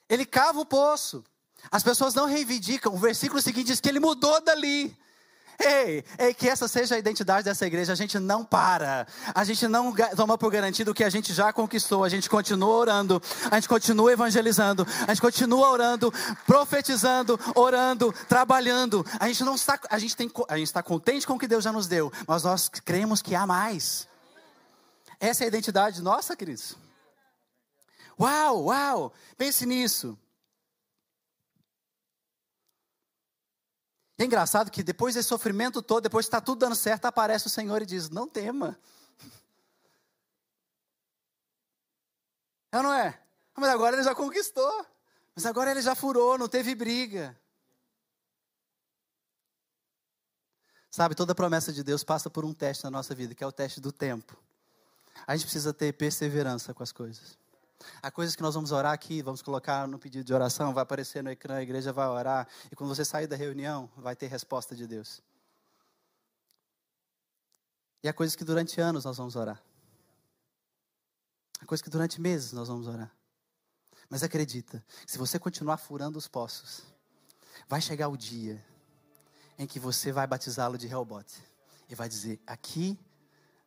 Ele 0.08 0.24
cava 0.24 0.58
o 0.58 0.66
poço. 0.66 1.22
As 1.70 1.82
pessoas 1.82 2.14
não 2.14 2.26
reivindicam. 2.26 2.94
O 2.94 2.98
versículo 2.98 3.42
seguinte 3.42 3.66
diz 3.66 3.80
que 3.80 3.88
ele 3.88 4.00
mudou 4.00 4.40
dali. 4.40 4.96
Ei, 5.58 6.04
ei, 6.18 6.32
que 6.32 6.48
essa 6.48 6.68
seja 6.68 6.94
a 6.94 6.98
identidade 6.98 7.44
dessa 7.44 7.66
igreja. 7.66 7.92
A 7.92 7.96
gente 7.96 8.18
não 8.18 8.44
para. 8.44 9.08
A 9.34 9.42
gente 9.42 9.66
não 9.66 9.92
toma 10.14 10.38
por 10.38 10.52
garantido 10.52 10.92
o 10.92 10.94
que 10.94 11.02
a 11.02 11.10
gente 11.10 11.32
já 11.34 11.52
conquistou. 11.52 12.04
A 12.04 12.08
gente 12.08 12.30
continua 12.30 12.76
orando. 12.76 13.20
A 13.50 13.56
gente 13.56 13.68
continua 13.68 14.12
evangelizando. 14.12 14.86
A 15.06 15.12
gente 15.12 15.20
continua 15.20 15.70
orando, 15.70 16.12
profetizando, 16.46 17.38
orando, 17.56 18.12
trabalhando. 18.28 19.04
A 19.18 19.26
gente 19.26 19.42
não 19.42 19.56
está, 19.56 19.80
a 19.90 19.98
gente 19.98 20.16
tem, 20.16 20.30
a 20.48 20.56
gente 20.56 20.68
está 20.68 20.82
contente 20.82 21.26
com 21.26 21.34
o 21.34 21.38
que 21.38 21.48
Deus 21.48 21.64
já 21.64 21.72
nos 21.72 21.88
deu, 21.88 22.12
mas 22.26 22.44
nós 22.44 22.68
cremos 22.68 23.20
que 23.20 23.34
há 23.34 23.46
mais. 23.46 24.06
Essa 25.18 25.42
é 25.42 25.46
a 25.46 25.48
identidade 25.48 26.00
nossa, 26.00 26.36
queridos. 26.36 26.76
Uau, 28.20 28.66
uau! 28.66 29.12
Pense 29.36 29.66
nisso. 29.66 30.16
É 34.18 34.24
engraçado 34.24 34.70
que 34.70 34.82
depois 34.82 35.14
desse 35.14 35.28
sofrimento 35.28 35.80
todo, 35.80 36.02
depois 36.02 36.26
que 36.26 36.28
está 36.28 36.40
tudo 36.40 36.58
dando 36.58 36.74
certo, 36.74 37.04
aparece 37.04 37.46
o 37.46 37.50
Senhor 37.50 37.80
e 37.80 37.86
diz: 37.86 38.10
Não 38.10 38.28
tema. 38.28 38.76
É 42.72 42.76
ou 42.78 42.82
não 42.82 42.92
é? 42.92 43.18
Mas 43.56 43.70
agora 43.70 43.96
ele 43.96 44.02
já 44.02 44.14
conquistou. 44.14 44.86
Mas 45.34 45.46
agora 45.46 45.70
ele 45.70 45.80
já 45.80 45.94
furou, 45.94 46.36
não 46.36 46.48
teve 46.48 46.74
briga. 46.74 47.38
Sabe, 50.90 51.14
toda 51.14 51.32
promessa 51.32 51.72
de 51.72 51.84
Deus 51.84 52.02
passa 52.02 52.28
por 52.28 52.44
um 52.44 52.52
teste 52.52 52.82
na 52.82 52.90
nossa 52.90 53.14
vida, 53.14 53.36
que 53.36 53.44
é 53.44 53.46
o 53.46 53.52
teste 53.52 53.80
do 53.80 53.92
tempo. 53.92 54.36
A 55.26 55.36
gente 55.36 55.44
precisa 55.44 55.72
ter 55.72 55.92
perseverança 55.92 56.74
com 56.74 56.82
as 56.82 56.90
coisas. 56.90 57.38
Há 58.02 58.10
coisas 58.10 58.34
que 58.34 58.42
nós 58.42 58.54
vamos 58.54 58.72
orar 58.72 58.92
aqui, 58.92 59.22
vamos 59.22 59.42
colocar 59.42 59.86
no 59.86 59.98
pedido 59.98 60.24
de 60.24 60.34
oração, 60.34 60.74
vai 60.74 60.82
aparecer 60.82 61.22
no 61.22 61.30
ecrã, 61.30 61.56
a 61.56 61.62
igreja 61.62 61.92
vai 61.92 62.08
orar, 62.08 62.48
e 62.70 62.76
quando 62.76 62.94
você 62.94 63.04
sair 63.04 63.26
da 63.26 63.36
reunião, 63.36 63.88
vai 63.96 64.16
ter 64.16 64.26
resposta 64.26 64.74
de 64.74 64.86
Deus. 64.86 65.22
E 68.02 68.08
há 68.08 68.12
coisas 68.12 68.36
que 68.36 68.44
durante 68.44 68.80
anos 68.80 69.04
nós 69.04 69.16
vamos 69.16 69.36
orar. 69.36 69.62
Há 71.60 71.66
coisas 71.66 71.82
que 71.82 71.90
durante 71.90 72.20
meses 72.20 72.52
nós 72.52 72.68
vamos 72.68 72.86
orar. 72.86 73.12
Mas 74.08 74.22
acredita, 74.22 74.84
se 75.06 75.18
você 75.18 75.38
continuar 75.38 75.76
furando 75.76 76.18
os 76.18 76.26
poços, 76.26 76.82
vai 77.68 77.80
chegar 77.80 78.08
o 78.08 78.16
dia 78.16 78.64
em 79.58 79.66
que 79.66 79.78
você 79.78 80.12
vai 80.12 80.26
batizá-lo 80.26 80.78
de 80.78 80.86
Reobote 80.86 81.42
e 81.88 81.94
vai 81.94 82.08
dizer: 82.08 82.40
aqui 82.46 82.98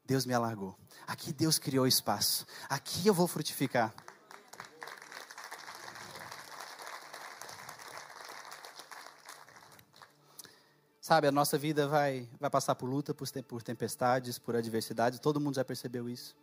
Deus 0.06 0.26
me 0.26 0.34
alargou. 0.34 0.78
Aqui 1.08 1.32
Deus 1.32 1.58
criou 1.58 1.88
espaço. 1.88 2.46
Aqui 2.70 3.08
eu 3.08 3.14
vou 3.14 3.28
frutificar. 3.28 3.94
Sabe, 11.00 11.28
a 11.28 11.32
nossa 11.32 11.58
vida 11.58 11.88
vai, 11.88 12.30
vai 12.40 12.50
passar 12.50 12.74
por 12.76 12.88
luta, 12.88 13.14
por, 13.14 13.62
tempestades, 13.62 14.40
por 14.40 14.56
adversidades. 14.56 15.20
Todo 15.20 15.42
mundo 15.42 15.56
já 15.56 15.66
percebeu 15.66 16.08
isso. 16.08 16.38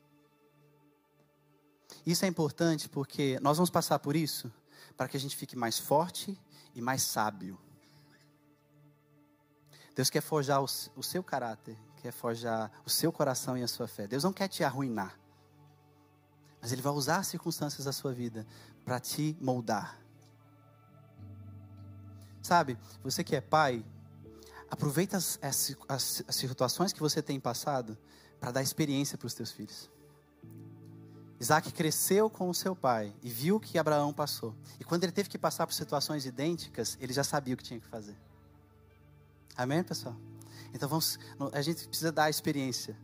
Isso 2.05 2.25
é 2.25 2.29
importante 2.29 2.88
porque 2.88 3.38
nós 3.40 3.57
vamos 3.57 3.71
passar 3.71 3.99
por 3.99 4.14
isso 4.14 4.53
para 4.97 5.09
que 5.09 5.16
a 5.16 5.21
gente 5.21 5.37
fique 5.37 5.57
mais 5.57 5.79
forte 5.79 6.38
e 6.75 6.83
mais 6.83 7.03
sábio. 7.03 7.59
Deus 9.94 10.11
quer 10.11 10.21
forjar 10.21 10.62
o, 10.62 10.66
o 10.97 11.03
seu 11.03 11.23
caráter, 11.23 11.79
quer 11.98 12.12
forjar 12.12 12.70
o 12.84 12.90
seu 12.90 13.12
coração 13.12 13.56
e 13.56 13.62
a 13.62 13.68
sua 13.68 13.87
fé. 13.87 14.06
Deus 14.06 14.24
não 14.24 14.32
quer 14.32 14.48
te 14.48 14.64
arruinar. 14.64 15.18
Mas 16.61 16.72
Ele 16.72 16.82
vai 16.82 16.92
usar 16.92 17.18
as 17.18 17.26
circunstâncias 17.26 17.84
da 17.84 17.92
sua 17.92 18.12
vida 18.12 18.46
para 18.84 18.98
te 18.98 19.37
moldar. 19.40 19.98
Sabe, 22.42 22.78
você 23.02 23.22
que 23.22 23.37
é 23.37 23.40
pai, 23.40 23.84
aproveita 24.70 25.16
as, 25.16 25.38
as, 25.42 25.76
as, 25.88 26.24
as 26.26 26.37
situações 26.37 26.92
que 26.92 27.00
você 27.00 27.20
tem 27.20 27.38
passado 27.38 27.96
para 28.40 28.50
dar 28.50 28.62
experiência 28.62 29.18
para 29.18 29.26
os 29.26 29.34
teus 29.34 29.52
filhos. 29.52 29.90
Isaac 31.40 31.72
cresceu 31.72 32.28
com 32.28 32.48
o 32.48 32.54
seu 32.54 32.74
pai 32.74 33.14
e 33.22 33.30
viu 33.30 33.56
o 33.56 33.61
que 33.61 33.78
Abraão 33.78 34.12
passou. 34.12 34.54
E 34.80 34.84
quando 34.84 35.04
ele 35.04 35.12
teve 35.12 35.28
que 35.28 35.38
passar 35.38 35.66
por 35.66 35.72
situações 35.72 36.26
idênticas, 36.26 36.98
ele 37.00 37.12
já 37.12 37.22
sabia 37.22 37.54
o 37.54 37.56
que 37.56 37.62
tinha 37.62 37.78
que 37.78 37.87
fazer. 37.87 38.16
Amém, 39.56 39.82
pessoal? 39.84 40.16
Então 40.72 40.88
vamos, 40.88 41.18
a 41.52 41.62
gente 41.62 41.87
precisa 41.88 42.12
dar 42.12 42.24
a 42.24 42.31
experiência. 42.31 42.96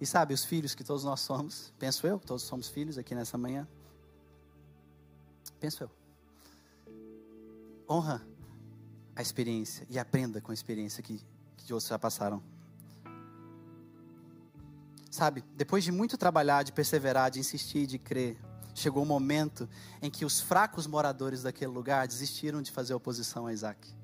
E 0.00 0.06
sabe, 0.06 0.34
os 0.34 0.44
filhos 0.44 0.74
que 0.74 0.82
todos 0.82 1.04
nós 1.04 1.20
somos, 1.20 1.72
penso 1.78 2.06
eu, 2.06 2.18
todos 2.18 2.42
somos 2.42 2.68
filhos 2.68 2.98
aqui 2.98 3.14
nessa 3.14 3.38
manhã. 3.38 3.68
Penso 5.60 5.84
eu. 5.84 5.90
Honra 7.88 8.26
a 9.14 9.22
experiência 9.22 9.86
e 9.88 9.98
aprenda 9.98 10.40
com 10.40 10.50
a 10.50 10.54
experiência 10.54 11.02
que, 11.02 11.20
que 11.56 11.72
outros 11.72 11.88
já 11.88 11.98
passaram. 11.98 12.42
Sabe, 15.10 15.44
depois 15.54 15.84
de 15.84 15.92
muito 15.92 16.16
trabalhar, 16.16 16.62
de 16.62 16.72
perseverar, 16.72 17.30
de 17.30 17.38
insistir, 17.38 17.86
de 17.86 17.98
crer, 17.98 18.36
chegou 18.74 19.02
o 19.02 19.04
um 19.04 19.08
momento 19.08 19.68
em 20.00 20.10
que 20.10 20.24
os 20.24 20.40
fracos 20.40 20.86
moradores 20.86 21.42
daquele 21.42 21.70
lugar 21.70 22.08
desistiram 22.08 22.62
de 22.62 22.72
fazer 22.72 22.94
oposição 22.94 23.46
a 23.46 23.52
Isaac. 23.52 23.94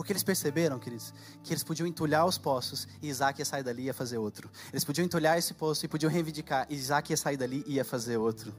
Porque 0.00 0.14
eles 0.14 0.22
perceberam, 0.22 0.78
queridos, 0.78 1.12
que 1.44 1.52
eles 1.52 1.62
podiam 1.62 1.86
entulhar 1.86 2.24
os 2.24 2.38
poços 2.38 2.88
e 3.02 3.08
Isaac 3.10 3.38
ia 3.38 3.44
sair 3.44 3.62
dali 3.62 3.82
e 3.82 3.84
ia 3.84 3.92
fazer 3.92 4.16
outro. 4.16 4.50
Eles 4.72 4.82
podiam 4.82 5.04
entulhar 5.04 5.36
esse 5.36 5.52
poço 5.52 5.84
e 5.84 5.88
podiam 5.88 6.10
reivindicar, 6.10 6.66
e 6.70 6.74
Isaac 6.74 7.12
ia 7.12 7.16
sair 7.18 7.36
dali 7.36 7.62
e 7.66 7.74
ia 7.74 7.84
fazer 7.84 8.16
outro. 8.16 8.50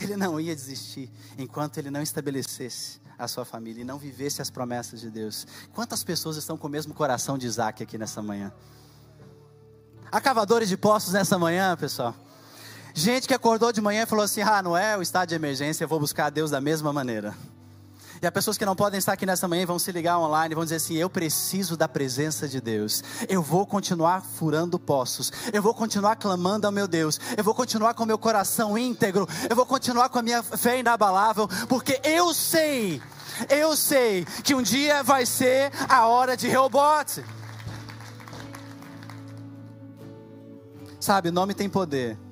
Ele 0.00 0.16
não 0.16 0.40
ia 0.40 0.54
desistir 0.54 1.12
enquanto 1.36 1.76
ele 1.76 1.90
não 1.90 2.00
estabelecesse 2.00 2.98
a 3.18 3.28
sua 3.28 3.44
família 3.44 3.82
e 3.82 3.84
não 3.84 3.98
vivesse 3.98 4.40
as 4.40 4.48
promessas 4.48 4.98
de 4.98 5.10
Deus. 5.10 5.46
Quantas 5.74 6.02
pessoas 6.02 6.38
estão 6.38 6.56
com 6.56 6.66
o 6.66 6.70
mesmo 6.70 6.94
coração 6.94 7.36
de 7.36 7.46
Isaac 7.46 7.82
aqui 7.82 7.98
nessa 7.98 8.22
manhã? 8.22 8.50
Há 10.10 10.22
cavadores 10.22 10.70
de 10.70 10.78
poços 10.78 11.12
nessa 11.12 11.38
manhã, 11.38 11.76
pessoal. 11.76 12.14
Gente 12.94 13.28
que 13.28 13.34
acordou 13.34 13.70
de 13.72 13.82
manhã 13.82 14.04
e 14.04 14.06
falou 14.06 14.24
assim: 14.24 14.40
Ah, 14.40 14.62
não 14.62 14.74
é 14.74 14.96
o 14.96 15.02
estado 15.02 15.28
de 15.28 15.34
emergência, 15.34 15.84
eu 15.84 15.88
vou 15.88 16.00
buscar 16.00 16.28
a 16.28 16.30
Deus 16.30 16.50
da 16.50 16.62
mesma 16.62 16.94
maneira. 16.94 17.36
E 18.24 18.26
há 18.26 18.32
pessoas 18.32 18.56
que 18.56 18.64
não 18.64 18.74
podem 18.74 18.96
estar 18.96 19.12
aqui 19.12 19.26
nessa 19.26 19.46
manhã 19.46 19.66
vão 19.66 19.78
se 19.78 19.92
ligar 19.92 20.18
online 20.18 20.54
e 20.54 20.54
vão 20.54 20.64
dizer 20.64 20.76
assim: 20.76 20.94
Eu 20.94 21.10
preciso 21.10 21.76
da 21.76 21.86
presença 21.86 22.48
de 22.48 22.58
Deus. 22.58 23.04
Eu 23.28 23.42
vou 23.42 23.66
continuar 23.66 24.22
furando 24.22 24.78
poços. 24.78 25.30
Eu 25.52 25.60
vou 25.60 25.74
continuar 25.74 26.16
clamando 26.16 26.66
ao 26.66 26.72
meu 26.72 26.88
Deus. 26.88 27.20
Eu 27.36 27.44
vou 27.44 27.54
continuar 27.54 27.92
com 27.92 28.02
o 28.02 28.06
meu 28.06 28.16
coração 28.16 28.78
íntegro. 28.78 29.28
Eu 29.50 29.54
vou 29.54 29.66
continuar 29.66 30.08
com 30.08 30.18
a 30.18 30.22
minha 30.22 30.42
fé 30.42 30.78
inabalável. 30.78 31.46
Porque 31.68 32.00
eu 32.02 32.32
sei, 32.32 33.02
eu 33.50 33.76
sei 33.76 34.24
que 34.42 34.54
um 34.54 34.62
dia 34.62 35.02
vai 35.02 35.26
ser 35.26 35.70
a 35.86 36.06
hora 36.06 36.34
de 36.34 36.48
Reobote. 36.48 37.22
Sabe, 40.98 41.30
nome 41.30 41.52
tem 41.52 41.68
poder. 41.68 42.23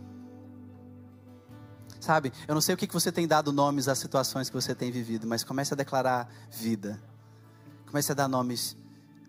Sabe, 2.02 2.32
eu 2.48 2.54
não 2.54 2.60
sei 2.60 2.74
o 2.74 2.76
que 2.76 2.92
você 2.92 3.12
tem 3.12 3.28
dado 3.28 3.52
nomes 3.52 3.86
às 3.86 3.96
situações 3.96 4.50
que 4.50 4.56
você 4.56 4.74
tem 4.74 4.90
vivido, 4.90 5.24
mas 5.24 5.44
comece 5.44 5.72
a 5.72 5.76
declarar 5.76 6.28
vida. 6.50 7.00
Comece 7.86 8.10
a 8.10 8.14
dar 8.16 8.26
nomes 8.26 8.76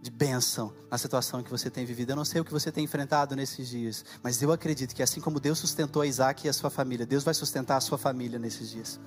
de 0.02 0.10
bênção 0.10 0.74
na 0.90 0.98
situação 0.98 1.44
que 1.44 1.52
você 1.52 1.70
tem 1.70 1.86
vivido. 1.86 2.10
Eu 2.10 2.16
não 2.16 2.26
sei 2.26 2.42
o 2.42 2.44
que 2.44 2.52
você 2.52 2.72
tem 2.72 2.84
enfrentado 2.84 3.36
nesses 3.36 3.70
dias, 3.70 4.04
mas 4.24 4.42
eu 4.42 4.52
acredito 4.52 4.96
que 4.96 5.04
assim 5.04 5.22
como 5.22 5.40
Deus 5.40 5.60
sustentou 5.60 6.04
Isaac 6.04 6.48
e 6.48 6.50
a 6.50 6.54
sua 6.54 6.72
família, 6.72 7.06
Deus 7.06 7.24
vai 7.24 7.36
sustentar 7.36 7.78
a 7.78 7.80
sua 7.80 8.00
família 8.00 8.40
nesses 8.40 8.72
dias. 8.72 9.00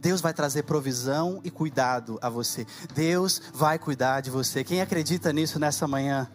Deus 0.00 0.22
vai 0.22 0.32
trazer 0.32 0.62
provisão 0.62 1.42
e 1.44 1.50
cuidado 1.50 2.18
a 2.22 2.30
você. 2.30 2.66
Deus 2.94 3.42
vai 3.52 3.78
cuidar 3.78 4.22
de 4.22 4.30
você. 4.30 4.64
Quem 4.64 4.80
acredita 4.80 5.34
nisso 5.34 5.58
nessa 5.58 5.86
manhã? 5.86 6.30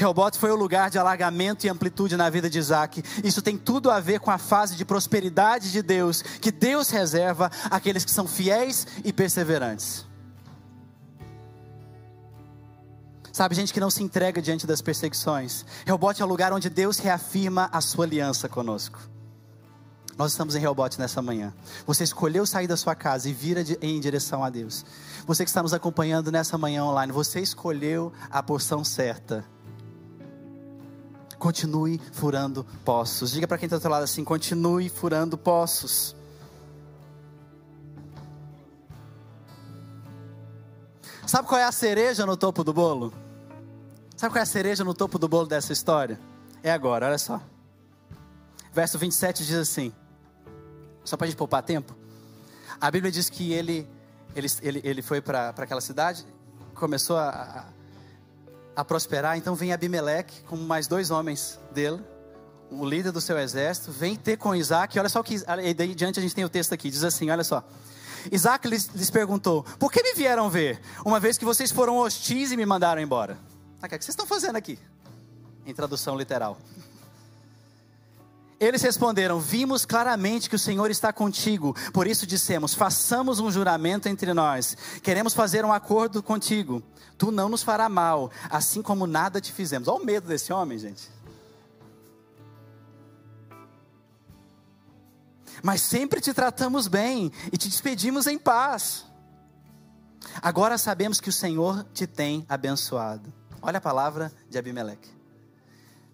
Reobote 0.00 0.38
foi 0.38 0.50
o 0.50 0.56
lugar 0.56 0.88
de 0.88 0.98
alargamento 0.98 1.66
e 1.66 1.68
amplitude 1.68 2.16
na 2.16 2.30
vida 2.30 2.48
de 2.48 2.58
Isaac. 2.58 3.02
Isso 3.22 3.42
tem 3.42 3.58
tudo 3.58 3.90
a 3.90 4.00
ver 4.00 4.18
com 4.18 4.30
a 4.30 4.38
fase 4.38 4.74
de 4.74 4.82
prosperidade 4.82 5.70
de 5.70 5.82
Deus, 5.82 6.22
que 6.22 6.50
Deus 6.50 6.88
reserva 6.88 7.50
àqueles 7.70 8.02
que 8.02 8.10
são 8.10 8.26
fiéis 8.26 8.86
e 9.04 9.12
perseverantes. 9.12 10.06
Sabe, 13.30 13.54
gente 13.54 13.74
que 13.74 13.80
não 13.80 13.90
se 13.90 14.02
entrega 14.02 14.40
diante 14.40 14.66
das 14.66 14.80
perseguições. 14.80 15.66
Reobote 15.84 16.22
é 16.22 16.24
o 16.24 16.28
lugar 16.28 16.50
onde 16.54 16.70
Deus 16.70 16.98
reafirma 16.98 17.68
a 17.70 17.82
sua 17.82 18.06
aliança 18.06 18.48
conosco. 18.48 18.98
Nós 20.16 20.32
estamos 20.32 20.54
em 20.54 20.60
Reobote 20.60 20.98
nessa 20.98 21.20
manhã. 21.20 21.52
Você 21.86 22.04
escolheu 22.04 22.46
sair 22.46 22.66
da 22.66 22.76
sua 22.76 22.94
casa 22.94 23.28
e 23.28 23.34
vir 23.34 23.78
em 23.82 24.00
direção 24.00 24.42
a 24.42 24.48
Deus. 24.48 24.82
Você 25.26 25.44
que 25.44 25.50
está 25.50 25.62
nos 25.62 25.74
acompanhando 25.74 26.32
nessa 26.32 26.56
manhã 26.56 26.84
online, 26.84 27.12
você 27.12 27.40
escolheu 27.40 28.10
a 28.30 28.42
porção 28.42 28.82
certa. 28.82 29.44
Continue 31.40 31.98
furando 32.12 32.66
poços. 32.84 33.32
Diga 33.32 33.48
para 33.48 33.56
quem 33.56 33.66
está 33.66 33.78
do 33.78 33.80
seu 33.80 33.90
lado 33.90 34.04
assim: 34.04 34.22
continue 34.22 34.90
furando 34.90 35.38
poços. 35.38 36.14
Sabe 41.26 41.48
qual 41.48 41.58
é 41.58 41.64
a 41.64 41.72
cereja 41.72 42.26
no 42.26 42.36
topo 42.36 42.62
do 42.62 42.74
bolo? 42.74 43.10
Sabe 44.18 44.34
qual 44.34 44.40
é 44.40 44.42
a 44.42 44.46
cereja 44.46 44.84
no 44.84 44.92
topo 44.92 45.18
do 45.18 45.26
bolo 45.28 45.46
dessa 45.46 45.72
história? 45.72 46.20
É 46.62 46.70
agora, 46.70 47.06
olha 47.06 47.16
só. 47.16 47.40
Verso 48.74 48.98
27 48.98 49.42
diz 49.46 49.56
assim: 49.56 49.94
só 51.02 51.16
para 51.16 51.24
a 51.24 51.28
gente 51.30 51.38
poupar 51.38 51.62
tempo. 51.62 51.96
A 52.78 52.90
Bíblia 52.90 53.10
diz 53.10 53.30
que 53.30 53.54
ele, 53.54 53.88
ele, 54.36 54.46
ele, 54.60 54.80
ele 54.84 55.02
foi 55.02 55.22
para 55.22 55.48
aquela 55.56 55.80
cidade, 55.80 56.26
começou 56.74 57.16
a, 57.16 57.64
a, 58.74 58.84
prosperar. 58.84 59.36
Então 59.36 59.54
vem 59.54 59.72
Abimeleque 59.72 60.42
com 60.44 60.56
mais 60.56 60.86
dois 60.86 61.10
homens 61.10 61.58
dele, 61.72 62.00
o 62.70 62.84
líder 62.84 63.12
do 63.12 63.20
seu 63.20 63.38
exército, 63.38 63.90
vem 63.90 64.16
ter 64.16 64.36
com 64.36 64.54
Isaac. 64.54 64.98
Olha 64.98 65.08
só 65.08 65.22
que. 65.22 65.42
E 65.62 65.74
daí 65.74 65.94
diante 65.94 66.18
a 66.18 66.22
gente 66.22 66.34
tem 66.34 66.44
o 66.44 66.48
texto 66.48 66.72
aqui, 66.72 66.90
diz 66.90 67.04
assim: 67.04 67.30
olha 67.30 67.44
só. 67.44 67.64
Isaac 68.30 68.68
lhes, 68.68 68.88
lhes 68.94 69.10
perguntou: 69.10 69.64
Por 69.78 69.90
que 69.90 70.02
me 70.02 70.14
vieram 70.14 70.50
ver, 70.50 70.80
uma 71.04 71.18
vez 71.18 71.38
que 71.38 71.44
vocês 71.44 71.70
foram 71.70 71.98
hostis 71.98 72.52
e 72.52 72.56
me 72.56 72.66
mandaram 72.66 73.00
embora? 73.00 73.38
Ah, 73.82 73.86
o 73.86 73.88
que 73.88 73.96
vocês 73.96 74.10
estão 74.10 74.26
fazendo 74.26 74.56
aqui? 74.56 74.78
Em 75.64 75.74
tradução 75.74 76.16
literal. 76.16 76.58
Eles 78.60 78.82
responderam: 78.82 79.40
Vimos 79.40 79.86
claramente 79.86 80.50
que 80.50 80.54
o 80.54 80.58
Senhor 80.58 80.90
está 80.90 81.10
contigo, 81.14 81.74
por 81.94 82.06
isso 82.06 82.26
dissemos: 82.26 82.74
Façamos 82.74 83.40
um 83.40 83.50
juramento 83.50 84.06
entre 84.06 84.34
nós. 84.34 84.76
Queremos 85.02 85.32
fazer 85.32 85.64
um 85.64 85.72
acordo 85.72 86.22
contigo. 86.22 86.82
Tu 87.16 87.32
não 87.32 87.48
nos 87.48 87.62
fará 87.62 87.88
mal, 87.88 88.30
assim 88.50 88.82
como 88.82 89.06
nada 89.06 89.40
te 89.40 89.50
fizemos. 89.50 89.88
Olha 89.88 90.02
o 90.02 90.04
medo 90.04 90.28
desse 90.28 90.52
homem, 90.52 90.78
gente. 90.78 91.10
Mas 95.62 95.80
sempre 95.80 96.20
te 96.20 96.32
tratamos 96.32 96.86
bem 96.86 97.32
e 97.50 97.56
te 97.56 97.68
despedimos 97.68 98.26
em 98.26 98.38
paz. 98.38 99.06
Agora 100.40 100.76
sabemos 100.76 101.18
que 101.18 101.30
o 101.30 101.32
Senhor 101.32 101.84
te 101.94 102.06
tem 102.06 102.44
abençoado. 102.48 103.32
Olha 103.60 103.78
a 103.78 103.80
palavra 103.80 104.32
de 104.48 104.58
Abimeleque 104.58 105.19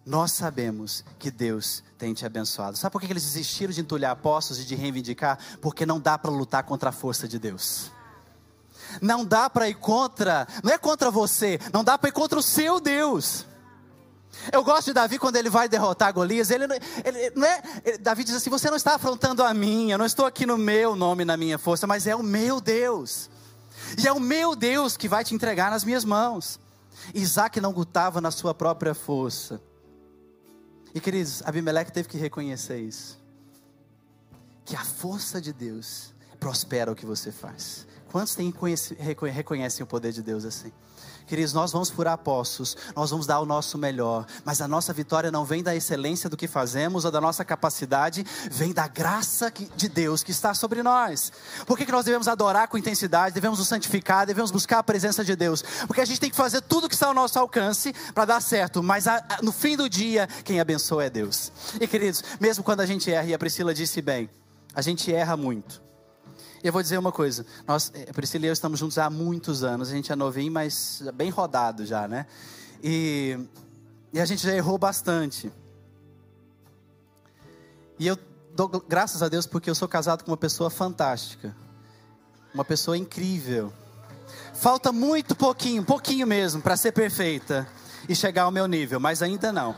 nós 0.06 0.30
sabemos 0.30 1.04
que 1.18 1.32
Deus 1.32 1.82
tem 1.98 2.14
te 2.14 2.24
abençoado. 2.24 2.76
Sabe 2.76 2.92
por 2.92 3.00
que 3.00 3.12
eles 3.12 3.24
desistiram 3.24 3.72
de 3.72 3.80
entulhar 3.80 4.14
postos 4.14 4.60
e 4.60 4.64
de 4.64 4.76
reivindicar? 4.76 5.36
Porque 5.60 5.84
não 5.84 5.98
dá 5.98 6.16
para 6.16 6.30
lutar 6.30 6.62
contra 6.62 6.90
a 6.90 6.92
força 6.92 7.26
de 7.26 7.40
Deus. 7.40 7.90
Não 9.02 9.24
dá 9.24 9.50
para 9.50 9.68
ir 9.68 9.74
contra, 9.74 10.46
não 10.62 10.72
é 10.72 10.78
contra 10.78 11.10
você, 11.10 11.58
não 11.72 11.82
dá 11.82 11.98
para 11.98 12.08
ir 12.08 12.12
contra 12.12 12.38
o 12.38 12.42
seu 12.42 12.78
Deus. 12.78 13.44
Eu 14.52 14.62
gosto 14.62 14.86
de 14.86 14.92
Davi 14.92 15.18
quando 15.18 15.34
ele 15.34 15.50
vai 15.50 15.68
derrotar 15.68 16.12
Golias. 16.12 16.50
Ele, 16.50 16.66
ele, 17.04 17.32
não 17.34 17.44
é, 17.44 17.62
ele, 17.84 17.98
Davi 17.98 18.22
diz 18.22 18.36
assim: 18.36 18.50
Você 18.50 18.70
não 18.70 18.76
está 18.76 18.94
afrontando 18.94 19.42
a 19.42 19.52
minha, 19.52 19.94
eu 19.94 19.98
não 19.98 20.06
estou 20.06 20.24
aqui 20.24 20.46
no 20.46 20.56
meu 20.56 20.94
nome, 20.94 21.24
na 21.24 21.36
minha 21.36 21.58
força, 21.58 21.84
mas 21.84 22.06
é 22.06 22.14
o 22.14 22.22
meu 22.22 22.60
Deus. 22.60 23.28
E 23.98 24.06
é 24.06 24.12
o 24.12 24.20
meu 24.20 24.54
Deus 24.54 24.96
que 24.96 25.08
vai 25.08 25.24
te 25.24 25.34
entregar 25.34 25.68
nas 25.68 25.82
minhas 25.82 26.04
mãos. 26.04 26.60
Isaac 27.12 27.60
não 27.60 27.72
lutava 27.72 28.20
na 28.20 28.30
sua 28.30 28.54
própria 28.54 28.94
força. 28.94 29.60
E 30.96 31.00
queridos, 31.00 31.42
Abimeleque 31.42 31.92
teve 31.92 32.08
que 32.08 32.16
reconhecer 32.16 32.80
isso. 32.80 33.20
Que 34.64 34.74
a 34.74 34.82
força 34.82 35.42
de 35.42 35.52
Deus 35.52 36.14
prospera 36.40 36.90
o 36.90 36.94
que 36.94 37.04
você 37.04 37.30
faz. 37.30 37.86
Quantos 38.10 38.34
têm, 38.34 38.50
reconhecem 39.30 39.84
o 39.84 39.86
poder 39.86 40.10
de 40.10 40.22
Deus 40.22 40.46
assim? 40.46 40.72
Queridos, 41.26 41.52
nós 41.52 41.72
vamos 41.72 41.90
furar 41.90 42.16
poços, 42.18 42.76
nós 42.94 43.10
vamos 43.10 43.26
dar 43.26 43.40
o 43.40 43.46
nosso 43.46 43.76
melhor, 43.76 44.24
mas 44.44 44.60
a 44.60 44.68
nossa 44.68 44.92
vitória 44.92 45.28
não 45.30 45.44
vem 45.44 45.60
da 45.60 45.74
excelência 45.74 46.30
do 46.30 46.36
que 46.36 46.46
fazemos 46.46 47.04
ou 47.04 47.10
da 47.10 47.20
nossa 47.20 47.44
capacidade, 47.44 48.24
vem 48.48 48.72
da 48.72 48.86
graça 48.86 49.52
de 49.74 49.88
Deus 49.88 50.22
que 50.22 50.30
está 50.30 50.54
sobre 50.54 50.84
nós. 50.84 51.32
Por 51.66 51.76
que, 51.76 51.84
que 51.84 51.90
nós 51.90 52.04
devemos 52.04 52.28
adorar 52.28 52.68
com 52.68 52.78
intensidade, 52.78 53.34
devemos 53.34 53.58
nos 53.58 53.66
santificar, 53.66 54.24
devemos 54.24 54.52
buscar 54.52 54.78
a 54.78 54.84
presença 54.84 55.24
de 55.24 55.34
Deus? 55.34 55.64
Porque 55.88 56.00
a 56.00 56.04
gente 56.04 56.20
tem 56.20 56.30
que 56.30 56.36
fazer 56.36 56.60
tudo 56.60 56.88
que 56.88 56.94
está 56.94 57.08
ao 57.08 57.14
nosso 57.14 57.38
alcance 57.38 57.92
para 58.14 58.24
dar 58.24 58.40
certo, 58.40 58.80
mas 58.80 59.08
a, 59.08 59.16
a, 59.16 59.42
no 59.42 59.50
fim 59.50 59.76
do 59.76 59.88
dia, 59.88 60.28
quem 60.44 60.60
abençoa 60.60 61.06
é 61.06 61.10
Deus. 61.10 61.50
E 61.80 61.88
queridos, 61.88 62.22
mesmo 62.38 62.62
quando 62.62 62.80
a 62.80 62.86
gente 62.86 63.10
erra, 63.10 63.26
e 63.26 63.34
a 63.34 63.38
Priscila 63.38 63.74
disse 63.74 64.00
bem, 64.00 64.30
a 64.72 64.80
gente 64.80 65.12
erra 65.12 65.36
muito. 65.36 65.82
E 66.62 66.66
eu 66.66 66.72
vou 66.72 66.82
dizer 66.82 66.98
uma 66.98 67.12
coisa: 67.12 67.46
nós, 67.66 67.92
eh, 67.94 68.12
Priscila 68.12 68.46
e 68.46 68.48
eu 68.48 68.52
estamos 68.52 68.78
juntos 68.78 68.98
há 68.98 69.08
muitos 69.10 69.62
anos. 69.62 69.88
A 69.88 69.92
gente 69.92 70.12
é 70.12 70.16
novinho, 70.16 70.52
mas 70.52 71.02
bem 71.14 71.30
rodado 71.30 71.84
já, 71.84 72.06
né? 72.08 72.26
E, 72.82 73.38
e 74.12 74.20
a 74.20 74.24
gente 74.24 74.42
já 74.42 74.54
errou 74.54 74.78
bastante. 74.78 75.52
E 77.98 78.06
eu 78.06 78.18
dou 78.54 78.68
graças 78.68 79.22
a 79.22 79.28
Deus 79.28 79.46
porque 79.46 79.70
eu 79.70 79.74
sou 79.74 79.88
casado 79.88 80.24
com 80.24 80.30
uma 80.30 80.36
pessoa 80.36 80.70
fantástica, 80.70 81.54
uma 82.52 82.64
pessoa 82.64 82.96
incrível. 82.96 83.72
Falta 84.54 84.92
muito 84.92 85.34
pouquinho, 85.34 85.84
pouquinho 85.84 86.26
mesmo, 86.26 86.62
para 86.62 86.76
ser 86.76 86.92
perfeita 86.92 87.68
e 88.08 88.14
chegar 88.14 88.44
ao 88.44 88.50
meu 88.50 88.66
nível, 88.66 88.98
mas 88.98 89.22
ainda 89.22 89.52
não. 89.52 89.74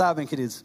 Sabem, 0.00 0.26
queridos, 0.26 0.64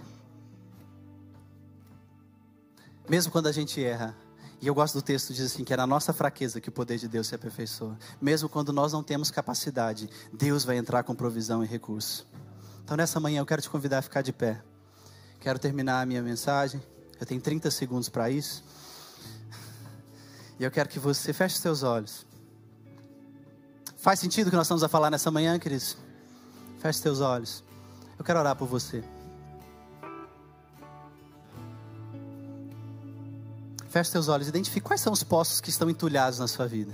mesmo 3.10 3.34
quando 3.34 3.48
a 3.48 3.52
gente 3.52 3.84
erra, 3.84 4.16
e 4.62 4.68
eu 4.68 4.74
gosto 4.74 4.94
do 4.94 5.02
texto 5.02 5.34
diz 5.34 5.52
assim 5.52 5.66
que 5.66 5.74
é 5.74 5.76
na 5.76 5.86
nossa 5.86 6.14
fraqueza 6.14 6.62
que 6.62 6.70
o 6.70 6.72
poder 6.72 6.98
de 6.98 7.10
Deus 7.10 7.28
se 7.28 7.36
aperfeiçoa. 7.36 8.00
Mesmo 8.22 8.48
quando 8.48 8.72
nós 8.72 8.94
não 8.94 9.04
temos 9.04 9.30
capacidade, 9.30 10.10
Deus 10.32 10.64
vai 10.64 10.78
entrar 10.78 11.04
com 11.04 11.14
provisão 11.14 11.62
e 11.62 11.68
recurso. 11.68 12.26
Então 12.82 12.96
nessa 12.96 13.20
manhã 13.20 13.42
eu 13.42 13.46
quero 13.46 13.62
te 13.62 13.70
convidar 13.70 13.98
a 13.98 14.02
ficar 14.02 14.22
de 14.22 14.32
pé. 14.32 14.64
Quero 15.42 15.60
terminar 15.60 16.00
a 16.00 16.06
minha 16.06 16.22
mensagem. 16.22 16.82
Eu 17.20 17.26
tenho 17.26 17.42
30 17.42 17.70
segundos 17.72 18.08
para 18.08 18.30
isso. 18.30 18.64
E 20.58 20.64
eu 20.64 20.72
quero 20.72 20.88
que 20.88 20.98
você 20.98 21.34
feche 21.34 21.58
seus 21.58 21.84
olhos. 21.84 22.26
Faz 23.98 24.18
sentido 24.18 24.48
o 24.48 24.50
que 24.50 24.56
nós 24.56 24.68
estamos 24.68 24.82
a 24.82 24.88
falar 24.88 25.12
nessa 25.12 25.30
manhã, 25.30 25.60
queridos? 25.60 25.98
Feche 26.80 27.00
seus 27.00 27.20
olhos. 27.20 27.66
Eu 28.18 28.24
quero 28.24 28.40
orar 28.40 28.56
por 28.56 28.70
você. 28.70 29.04
Feche 33.96 34.12
seus 34.12 34.28
olhos, 34.28 34.50
identifique 34.50 34.86
quais 34.86 35.00
são 35.00 35.14
os 35.14 35.24
poços 35.24 35.62
que 35.62 35.70
estão 35.70 35.90
entulhados 35.90 36.38
na 36.38 36.50
sua 36.50 36.68
vida. 36.68 36.94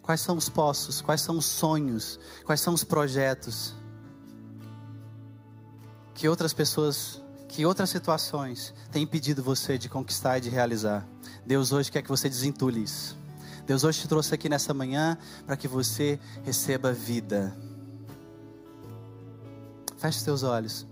Quais 0.00 0.20
são 0.20 0.36
os 0.36 0.48
poços, 0.48 1.00
quais 1.00 1.20
são 1.22 1.36
os 1.36 1.46
sonhos, 1.46 2.20
quais 2.44 2.60
são 2.60 2.72
os 2.72 2.84
projetos 2.84 3.74
que 6.14 6.28
outras 6.28 6.52
pessoas, 6.52 7.20
que 7.48 7.66
outras 7.66 7.90
situações 7.90 8.72
têm 8.92 9.02
impedido 9.02 9.42
você 9.42 9.76
de 9.76 9.88
conquistar 9.88 10.38
e 10.38 10.42
de 10.42 10.50
realizar. 10.50 11.04
Deus 11.44 11.72
hoje 11.72 11.90
quer 11.90 12.02
que 12.02 12.08
você 12.08 12.28
desentule 12.28 12.84
isso. 12.84 13.18
Deus 13.66 13.82
hoje 13.82 14.02
te 14.02 14.06
trouxe 14.06 14.32
aqui 14.32 14.48
nessa 14.48 14.72
manhã 14.72 15.18
para 15.44 15.56
que 15.56 15.66
você 15.66 16.20
receba 16.44 16.92
vida. 16.92 17.52
Feche 19.96 20.20
seus 20.20 20.44
olhos. 20.44 20.86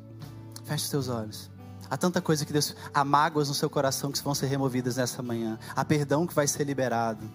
Feche 0.65 0.89
seus 0.89 1.07
olhos. 1.07 1.55
Há 1.91 1.97
tanta 1.97 2.21
coisa 2.21 2.45
que 2.45 2.53
Deus. 2.53 2.75
Há 2.93 3.05
mágoas 3.05 3.49
no 3.49 3.55
seu 3.55 3.71
coração 3.71 4.11
que 4.11 4.23
vão 4.23 4.35
ser 4.35 4.47
removidas 4.47 4.97
nessa 4.97 5.23
manhã. 5.23 5.59
Há 5.75 5.85
perdão 5.85 6.27
que 6.27 6.35
vai 6.35 6.47
ser 6.47 6.65
liberado. 6.65 7.29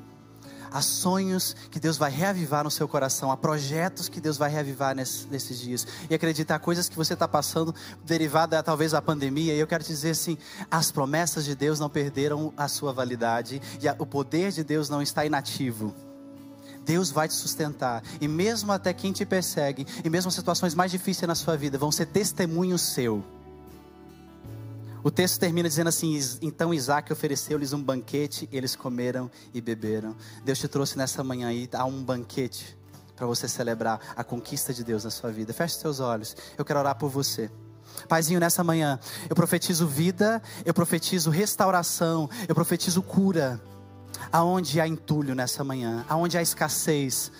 Há 0.74 0.82
sonhos 0.82 1.54
que 1.70 1.82
Deus 1.82 1.98
vai 1.98 2.10
reavivar 2.10 2.64
no 2.64 2.72
seu 2.72 2.88
coração. 2.88 3.30
Há 3.30 3.36
projetos 3.36 4.08
que 4.08 4.22
Deus 4.22 4.38
vai 4.38 4.50
reavivar 4.50 4.96
nesses, 4.96 5.26
nesses 5.26 5.60
dias. 5.60 5.86
E 6.10 6.16
acreditar 6.16 6.60
coisas 6.60 6.88
que 6.88 6.96
você 6.96 7.14
está 7.14 7.28
passando, 7.28 7.76
derivada 8.06 8.64
talvez 8.64 8.94
da 8.94 9.02
pandemia. 9.02 9.54
E 9.54 9.60
eu 9.60 9.68
quero 9.68 9.84
dizer 9.84 10.12
assim: 10.12 10.38
as 10.70 10.90
promessas 10.90 11.44
de 11.44 11.56
Deus 11.56 11.78
não 11.78 11.90
perderam 11.90 12.54
a 12.56 12.70
sua 12.70 12.94
validade. 12.94 13.62
E 13.82 13.88
a, 13.88 13.96
o 14.00 14.06
poder 14.06 14.52
de 14.54 14.64
Deus 14.64 14.88
não 14.88 15.02
está 15.02 15.26
inativo. 15.26 15.94
Deus 16.86 17.12
vai 17.12 17.28
te 17.28 17.34
sustentar. 17.34 18.02
E 18.22 18.28
mesmo 18.28 18.72
até 18.72 18.94
quem 18.94 19.12
te 19.12 19.26
persegue, 19.26 19.86
e 20.04 20.10
mesmo 20.10 20.32
situações 20.32 20.74
mais 20.74 20.90
difíceis 20.90 21.28
na 21.28 21.36
sua 21.36 21.58
vida, 21.58 21.78
vão 21.78 21.92
ser 21.92 22.06
testemunho 22.06 22.78
seu. 22.78 23.24
O 25.04 25.10
texto 25.10 25.40
termina 25.40 25.68
dizendo 25.68 25.88
assim: 25.88 26.20
Então 26.42 26.74
Isaac 26.74 27.12
ofereceu-lhes 27.12 27.74
um 27.74 27.82
banquete, 27.82 28.48
eles 28.52 28.76
comeram 28.76 29.32
e 29.54 29.60
beberam. 29.60 30.16
Deus 30.44 30.60
te 30.60 30.68
trouxe 30.68 30.98
nessa 30.98 31.24
manhã 31.24 31.48
aí 31.48 31.68
a 31.74 31.86
um 31.86 32.04
banquete 32.04 32.78
para 33.16 33.26
você 33.26 33.48
celebrar 33.48 34.00
a 34.16 34.24
conquista 34.24 34.74
de 34.74 34.84
Deus 34.84 35.04
na 35.04 35.10
sua 35.10 35.32
vida. 35.32 35.54
Feche 35.54 35.76
seus 35.76 36.00
olhos, 36.00 36.36
eu 36.58 36.66
quero 36.66 36.80
orar 36.80 36.96
por 36.96 37.10
você. 37.10 37.50
Paizinho, 38.08 38.40
nessa 38.40 38.64
manhã, 38.64 39.00
eu 39.30 39.36
profetizo 39.36 39.86
vida, 39.86 40.42
eu 40.66 40.74
profetizo 40.74 41.30
restauração, 41.30 42.30
eu 42.48 42.56
profetizo 42.56 43.02
cura. 43.02 43.62
Aonde 44.32 44.80
há 44.80 44.88
entulho 44.88 45.34
nessa 45.34 45.64
manhã, 45.64 46.06
aonde 46.08 46.38
há 46.38 46.42
escassez, 46.42 47.32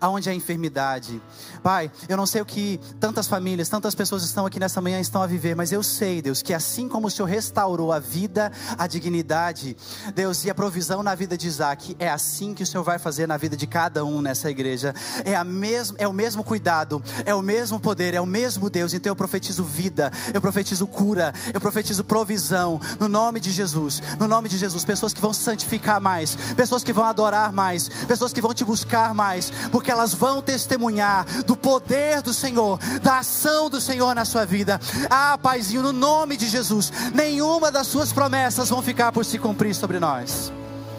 aonde 0.00 0.28
há 0.28 0.34
enfermidade. 0.34 1.20
Pai, 1.62 1.90
eu 2.08 2.16
não 2.16 2.26
sei 2.26 2.42
o 2.42 2.46
que 2.46 2.80
tantas 2.98 3.26
famílias, 3.26 3.68
tantas 3.68 3.94
pessoas 3.94 4.22
estão 4.22 4.46
aqui 4.46 4.58
nessa 4.58 4.80
manhã 4.80 5.00
estão 5.00 5.22
a 5.22 5.26
viver, 5.26 5.54
mas 5.54 5.72
eu 5.72 5.82
sei, 5.82 6.20
Deus, 6.20 6.42
que 6.42 6.54
assim 6.54 6.88
como 6.88 7.06
o 7.06 7.10
Senhor 7.10 7.28
restaurou 7.28 7.92
a 7.92 7.98
vida, 7.98 8.50
a 8.78 8.86
dignidade, 8.86 9.76
Deus, 10.14 10.44
e 10.44 10.50
a 10.50 10.54
provisão 10.54 11.02
na 11.02 11.14
vida 11.14 11.36
de 11.36 11.46
Isaac, 11.46 11.96
é 11.98 12.08
assim 12.08 12.54
que 12.54 12.62
o 12.62 12.66
Senhor 12.66 12.82
vai 12.82 12.98
fazer 12.98 13.26
na 13.26 13.36
vida 13.36 13.56
de 13.56 13.66
cada 13.66 14.04
um 14.04 14.20
nessa 14.20 14.50
igreja. 14.50 14.94
É, 15.24 15.34
a 15.34 15.44
mesmo, 15.44 15.96
é 15.98 16.06
o 16.06 16.12
mesmo 16.12 16.44
cuidado, 16.44 17.02
é 17.24 17.34
o 17.34 17.42
mesmo 17.42 17.80
poder, 17.80 18.14
é 18.14 18.20
o 18.20 18.26
mesmo 18.26 18.70
Deus. 18.70 18.94
Então 18.94 19.10
eu 19.10 19.16
profetizo 19.16 19.64
vida, 19.64 20.10
eu 20.32 20.40
profetizo 20.40 20.86
cura, 20.86 21.32
eu 21.52 21.60
profetizo 21.60 22.04
provisão, 22.04 22.80
no 23.00 23.08
nome 23.08 23.40
de 23.40 23.50
Jesus, 23.50 24.02
no 24.18 24.28
nome 24.28 24.48
de 24.48 24.58
Jesus. 24.58 24.84
Pessoas 24.84 25.12
que 25.12 25.20
vão 25.20 25.32
santificar 25.32 26.00
mais, 26.00 26.36
pessoas 26.56 26.84
que 26.84 26.92
vão 26.92 27.04
adorar 27.04 27.52
mais, 27.52 27.88
pessoas 28.06 28.32
que 28.32 28.40
vão 28.40 28.54
te 28.54 28.64
buscar 28.64 29.14
mais, 29.14 29.50
porque 29.70 29.81
elas 29.90 30.14
vão 30.14 30.42
testemunhar 30.42 31.26
do 31.44 31.56
poder 31.56 32.22
do 32.22 32.32
Senhor, 32.32 32.78
da 33.02 33.18
ação 33.18 33.68
do 33.68 33.80
Senhor 33.80 34.14
na 34.14 34.24
sua 34.24 34.44
vida. 34.44 34.80
Ah, 35.10 35.38
Paizinho, 35.38 35.82
no 35.82 35.92
nome 35.92 36.36
de 36.36 36.48
Jesus, 36.48 36.92
nenhuma 37.14 37.70
das 37.70 37.86
suas 37.86 38.12
promessas 38.12 38.68
vão 38.68 38.82
ficar 38.82 39.12
por 39.12 39.24
se 39.24 39.38
cumprir 39.38 39.74
sobre 39.74 39.98
nós. 39.98 40.52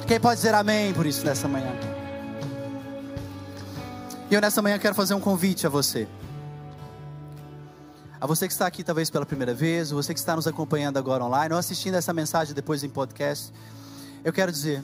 Quem 0.07 0.19
pode 0.19 0.37
dizer 0.37 0.53
amém 0.53 0.93
por 0.93 1.05
isso 1.05 1.25
nessa 1.25 1.47
manhã? 1.47 1.71
E 4.29 4.35
eu 4.35 4.41
nessa 4.41 4.61
manhã 4.61 4.79
quero 4.79 4.95
fazer 4.95 5.13
um 5.13 5.19
convite 5.19 5.65
a 5.67 5.69
você. 5.69 6.07
A 8.19 8.25
você 8.25 8.47
que 8.47 8.53
está 8.53 8.65
aqui 8.65 8.83
talvez 8.83 9.09
pela 9.09 9.25
primeira 9.25 9.53
vez, 9.53 9.91
você 9.91 10.13
que 10.13 10.19
está 10.19 10.35
nos 10.35 10.47
acompanhando 10.47 10.97
agora 10.97 11.23
online, 11.23 11.53
ou 11.53 11.59
assistindo 11.59 11.95
essa 11.95 12.13
mensagem 12.13 12.53
depois 12.55 12.83
em 12.83 12.89
podcast, 12.89 13.53
eu 14.23 14.31
quero 14.31 14.51
dizer, 14.51 14.83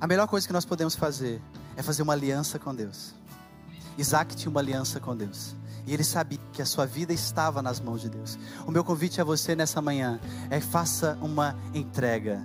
a 0.00 0.06
melhor 0.06 0.26
coisa 0.26 0.46
que 0.46 0.52
nós 0.52 0.64
podemos 0.64 0.94
fazer 0.94 1.40
é 1.76 1.82
fazer 1.82 2.02
uma 2.02 2.12
aliança 2.12 2.58
com 2.58 2.74
Deus. 2.74 3.14
Isaac 3.96 4.36
tinha 4.36 4.50
uma 4.50 4.60
aliança 4.60 5.00
com 5.00 5.16
Deus. 5.16 5.54
E 5.86 5.94
ele 5.94 6.04
sabia 6.04 6.40
que 6.52 6.60
a 6.60 6.66
sua 6.66 6.84
vida 6.84 7.12
estava 7.12 7.62
nas 7.62 7.80
mãos 7.80 8.00
de 8.00 8.10
Deus. 8.10 8.38
O 8.66 8.70
meu 8.70 8.82
convite 8.82 9.20
a 9.20 9.24
você 9.24 9.54
nessa 9.54 9.80
manhã 9.80 10.20
é 10.50 10.60
faça 10.60 11.16
uma 11.22 11.56
entrega, 11.72 12.44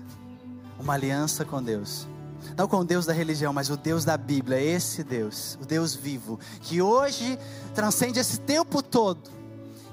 uma 0.79 0.93
aliança 0.93 1.43
com 1.43 1.61
Deus. 1.61 2.07
Não 2.55 2.67
com 2.67 2.77
o 2.77 2.85
Deus 2.85 3.05
da 3.05 3.13
religião, 3.13 3.51
mas 3.51 3.69
o 3.69 3.77
Deus 3.77 4.05
da 4.05 4.15
Bíblia, 4.15 4.59
esse 4.61 5.03
Deus, 5.03 5.57
o 5.61 5.65
Deus 5.65 5.95
vivo, 5.95 6.39
que 6.61 6.81
hoje 6.81 7.37
transcende 7.73 8.19
esse 8.19 8.39
tempo 8.39 8.81
todo 8.81 9.29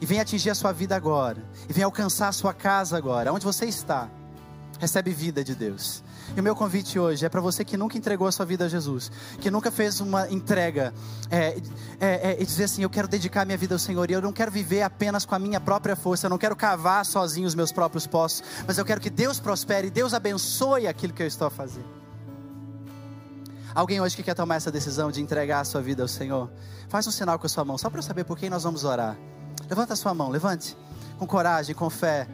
e 0.00 0.06
vem 0.06 0.20
atingir 0.20 0.50
a 0.50 0.54
sua 0.54 0.72
vida 0.72 0.94
agora, 0.94 1.42
e 1.68 1.72
vem 1.72 1.84
alcançar 1.84 2.28
a 2.28 2.32
sua 2.32 2.54
casa 2.54 2.96
agora, 2.96 3.32
onde 3.32 3.44
você 3.44 3.66
está. 3.66 4.08
Recebe 4.78 5.10
vida 5.10 5.42
de 5.42 5.54
Deus. 5.54 6.02
E 6.36 6.40
o 6.40 6.42
meu 6.42 6.54
convite 6.54 6.98
hoje 6.98 7.24
é 7.24 7.28
para 7.28 7.40
você 7.40 7.64
que 7.64 7.76
nunca 7.76 7.96
entregou 7.96 8.26
a 8.26 8.32
sua 8.32 8.44
vida 8.44 8.66
a 8.66 8.68
Jesus, 8.68 9.10
que 9.40 9.50
nunca 9.50 9.70
fez 9.70 10.00
uma 10.00 10.30
entrega 10.30 10.92
é, 11.30 11.60
é, 12.00 12.30
é, 12.30 12.36
e 12.40 12.44
dizer 12.44 12.64
assim: 12.64 12.82
Eu 12.82 12.90
quero 12.90 13.08
dedicar 13.08 13.44
minha 13.44 13.58
vida 13.58 13.74
ao 13.74 13.78
Senhor 13.78 14.10
e 14.10 14.14
eu 14.14 14.22
não 14.22 14.32
quero 14.32 14.50
viver 14.50 14.82
apenas 14.82 15.24
com 15.24 15.34
a 15.34 15.38
minha 15.38 15.60
própria 15.60 15.96
força, 15.96 16.26
eu 16.26 16.30
não 16.30 16.38
quero 16.38 16.54
cavar 16.54 17.04
sozinho 17.04 17.46
os 17.46 17.54
meus 17.54 17.72
próprios 17.72 18.06
poços, 18.06 18.42
mas 18.66 18.78
eu 18.78 18.84
quero 18.84 19.00
que 19.00 19.10
Deus 19.10 19.40
prospere, 19.40 19.90
Deus 19.90 20.14
abençoe 20.14 20.86
aquilo 20.86 21.12
que 21.12 21.22
eu 21.22 21.26
estou 21.26 21.46
a 21.46 21.50
fazer. 21.50 21.84
Alguém 23.74 24.00
hoje 24.00 24.16
que 24.16 24.22
quer 24.22 24.34
tomar 24.34 24.56
essa 24.56 24.72
decisão 24.72 25.10
de 25.10 25.20
entregar 25.20 25.60
a 25.60 25.64
sua 25.64 25.80
vida 25.80 26.02
ao 26.02 26.08
Senhor, 26.08 26.50
faz 26.88 27.06
um 27.06 27.10
sinal 27.10 27.38
com 27.38 27.46
a 27.46 27.48
sua 27.48 27.64
mão, 27.64 27.78
só 27.78 27.88
para 27.88 27.98
eu 27.98 28.02
saber 28.02 28.24
por 28.24 28.36
quem 28.36 28.50
nós 28.50 28.64
vamos 28.64 28.84
orar. 28.84 29.16
Levanta 29.68 29.92
a 29.92 29.96
sua 29.96 30.14
mão, 30.14 30.30
levante, 30.30 30.76
com 31.18 31.26
coragem, 31.26 31.74
com 31.74 31.88
fé. 31.90 32.26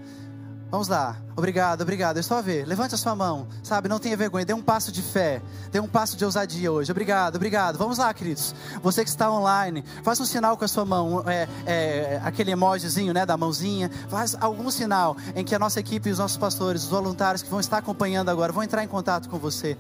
Vamos 0.75 0.89
lá. 0.89 1.17
Obrigado, 1.37 1.83
obrigado. 1.83 2.19
Estou 2.19 2.37
a 2.37 2.41
ver. 2.41 2.67
Levante 2.67 2.97
a 2.97 2.99
sua 2.99 3.15
mão. 3.15 3.47
Sabe, 3.63 3.89
não 3.89 4.01
tenha 4.01 4.17
vergonha. 4.17 4.45
Dê 4.45 4.53
um 4.53 4.61
passo 4.61 4.91
de 4.91 5.03
fé. 5.03 5.41
Dê 5.71 5.79
um 5.79 5.87
passo 5.87 6.17
de 6.17 6.25
ousadia 6.25 6.73
hoje. 6.73 6.91
Obrigado, 6.91 7.37
obrigado. 7.37 7.79
Vamos 7.79 7.99
lá, 7.99 8.13
queridos. 8.13 8.53
Você 8.83 9.05
que 9.05 9.09
está 9.09 9.31
online, 9.31 9.85
faz 10.03 10.19
um 10.19 10.25
sinal 10.25 10.57
com 10.57 10.65
a 10.65 10.69
sua 10.69 10.85
mão. 10.85 11.23
É, 11.29 11.49
é, 11.65 12.21
aquele 12.25 12.51
emojizinho, 12.51 13.15
né, 13.15 13.25
da 13.25 13.37
mãozinha. 13.37 13.89
Faz 14.09 14.37
algum 14.41 14.69
sinal 14.69 15.17
em 15.37 15.45
que 15.45 15.55
a 15.55 15.61
nossa 15.61 15.79
equipe, 15.79 16.11
os 16.11 16.19
nossos 16.19 16.37
pastores, 16.37 16.83
os 16.83 16.89
voluntários 16.89 17.41
que 17.41 17.49
vão 17.49 17.61
estar 17.61 17.79
acompanhando 17.79 18.31
agora, 18.31 18.53
vão 18.53 18.65
entrar 18.65 18.83
em 18.83 18.89
contato 18.89 19.29
com 19.29 19.39
você. 19.39 19.79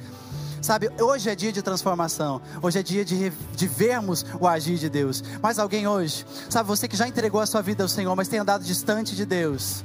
Sabe, 0.62 0.92
hoje 1.00 1.28
é 1.28 1.34
dia 1.34 1.50
de 1.50 1.60
transformação. 1.60 2.40
Hoje 2.62 2.78
é 2.78 2.82
dia 2.84 3.04
de, 3.04 3.30
de 3.30 3.66
vermos 3.66 4.24
o 4.38 4.46
agir 4.46 4.78
de 4.78 4.88
Deus. 4.88 5.24
Mas 5.42 5.58
alguém 5.58 5.88
hoje, 5.88 6.24
sabe, 6.48 6.68
você 6.68 6.86
que 6.86 6.96
já 6.96 7.08
entregou 7.08 7.40
a 7.40 7.46
sua 7.46 7.62
vida 7.62 7.82
ao 7.82 7.88
Senhor, 7.88 8.14
mas 8.14 8.28
tem 8.28 8.38
andado 8.38 8.62
distante 8.62 9.16
de 9.16 9.26
Deus 9.26 9.84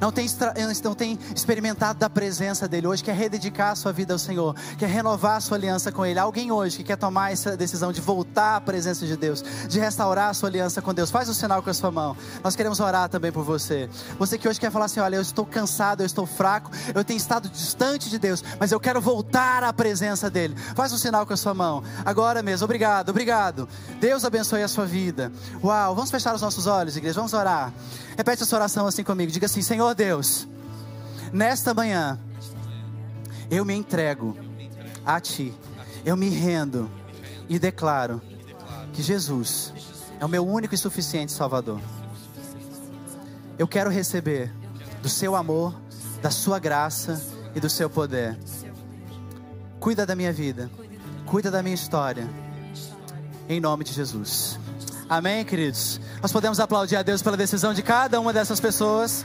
não 0.00 0.12
tem, 0.12 0.26
não 0.84 0.94
tem 0.94 1.18
experimentado 1.34 1.98
da 1.98 2.08
presença 2.08 2.68
dEle 2.68 2.86
hoje, 2.86 3.02
quer 3.02 3.14
rededicar 3.14 3.72
a 3.72 3.74
sua 3.74 3.92
vida 3.92 4.12
ao 4.12 4.18
Senhor, 4.18 4.54
quer 4.78 4.88
renovar 4.88 5.36
a 5.36 5.40
sua 5.40 5.56
aliança 5.56 5.90
com 5.90 6.04
Ele. 6.04 6.18
Alguém 6.18 6.52
hoje 6.52 6.78
que 6.78 6.84
quer 6.84 6.96
tomar 6.96 7.32
essa 7.32 7.56
decisão 7.56 7.92
de 7.92 8.00
voltar 8.00 8.56
à 8.56 8.60
presença 8.60 9.06
de 9.06 9.16
Deus, 9.16 9.42
de 9.68 9.80
restaurar 9.80 10.30
a 10.30 10.34
sua 10.34 10.48
aliança 10.48 10.80
com 10.80 10.94
Deus, 10.94 11.10
faz 11.10 11.28
um 11.28 11.34
sinal 11.34 11.62
com 11.62 11.70
a 11.70 11.74
sua 11.74 11.90
mão. 11.90 12.16
Nós 12.42 12.54
queremos 12.54 12.80
orar 12.80 13.08
também 13.08 13.32
por 13.32 13.42
você. 13.42 13.88
Você 14.18 14.38
que 14.38 14.48
hoje 14.48 14.60
quer 14.60 14.70
falar 14.70 14.86
assim: 14.86 15.00
olha, 15.00 15.16
eu 15.16 15.22
estou 15.22 15.44
cansado, 15.44 16.02
eu 16.02 16.06
estou 16.06 16.26
fraco, 16.26 16.70
eu 16.94 17.04
tenho 17.04 17.16
estado 17.16 17.48
distante 17.48 18.08
de 18.08 18.18
Deus, 18.18 18.42
mas 18.58 18.72
eu 18.72 18.80
quero 18.80 19.00
voltar 19.00 19.64
à 19.64 19.72
presença 19.72 20.30
dEle. 20.30 20.54
Faz 20.74 20.92
um 20.92 20.98
sinal 20.98 21.26
com 21.26 21.32
a 21.32 21.36
sua 21.36 21.54
mão. 21.54 21.82
Agora 22.04 22.42
mesmo, 22.42 22.64
obrigado, 22.64 23.10
obrigado. 23.10 23.68
Deus 24.00 24.24
abençoe 24.24 24.62
a 24.62 24.68
sua 24.68 24.86
vida. 24.86 25.32
Uau, 25.62 25.94
vamos 25.94 26.10
fechar 26.10 26.34
os 26.34 26.42
nossos 26.42 26.66
olhos, 26.66 26.96
igreja, 26.96 27.14
vamos 27.14 27.32
orar. 27.32 27.72
Repete 28.16 28.42
essa 28.42 28.56
oração 28.56 28.86
assim 28.86 29.04
comigo. 29.04 29.30
Diga 29.30 29.46
assim: 29.46 29.62
Senhor 29.88 29.94
Deus, 29.94 30.48
nesta 31.32 31.72
manhã, 31.72 32.18
eu 33.50 33.64
me 33.64 33.74
entrego 33.74 34.36
a 35.04 35.18
Ti. 35.18 35.54
Eu 36.04 36.14
me 36.14 36.28
rendo 36.28 36.90
e 37.48 37.58
declaro 37.58 38.20
que 38.92 39.02
Jesus 39.02 39.72
é 40.20 40.24
o 40.26 40.28
meu 40.28 40.46
único 40.46 40.74
e 40.74 40.78
suficiente 40.78 41.32
Salvador. 41.32 41.80
Eu 43.58 43.66
quero 43.66 43.88
receber 43.88 44.52
do 45.00 45.08
Seu 45.08 45.34
amor, 45.34 45.74
da 46.20 46.30
Sua 46.30 46.58
graça 46.58 47.24
e 47.54 47.60
do 47.60 47.70
Seu 47.70 47.88
poder. 47.88 48.38
Cuida 49.80 50.04
da 50.04 50.14
minha 50.14 50.34
vida, 50.34 50.70
cuida 51.24 51.50
da 51.50 51.62
minha 51.62 51.74
história. 51.74 52.28
Em 53.48 53.58
nome 53.58 53.84
de 53.84 53.94
Jesus. 53.94 54.58
Amém, 55.08 55.46
queridos? 55.46 55.98
Nós 56.20 56.30
podemos 56.30 56.60
aplaudir 56.60 56.96
a 56.96 57.02
Deus 57.02 57.22
pela 57.22 57.38
decisão 57.38 57.72
de 57.72 57.82
cada 57.82 58.20
uma 58.20 58.34
dessas 58.34 58.60
pessoas. 58.60 59.24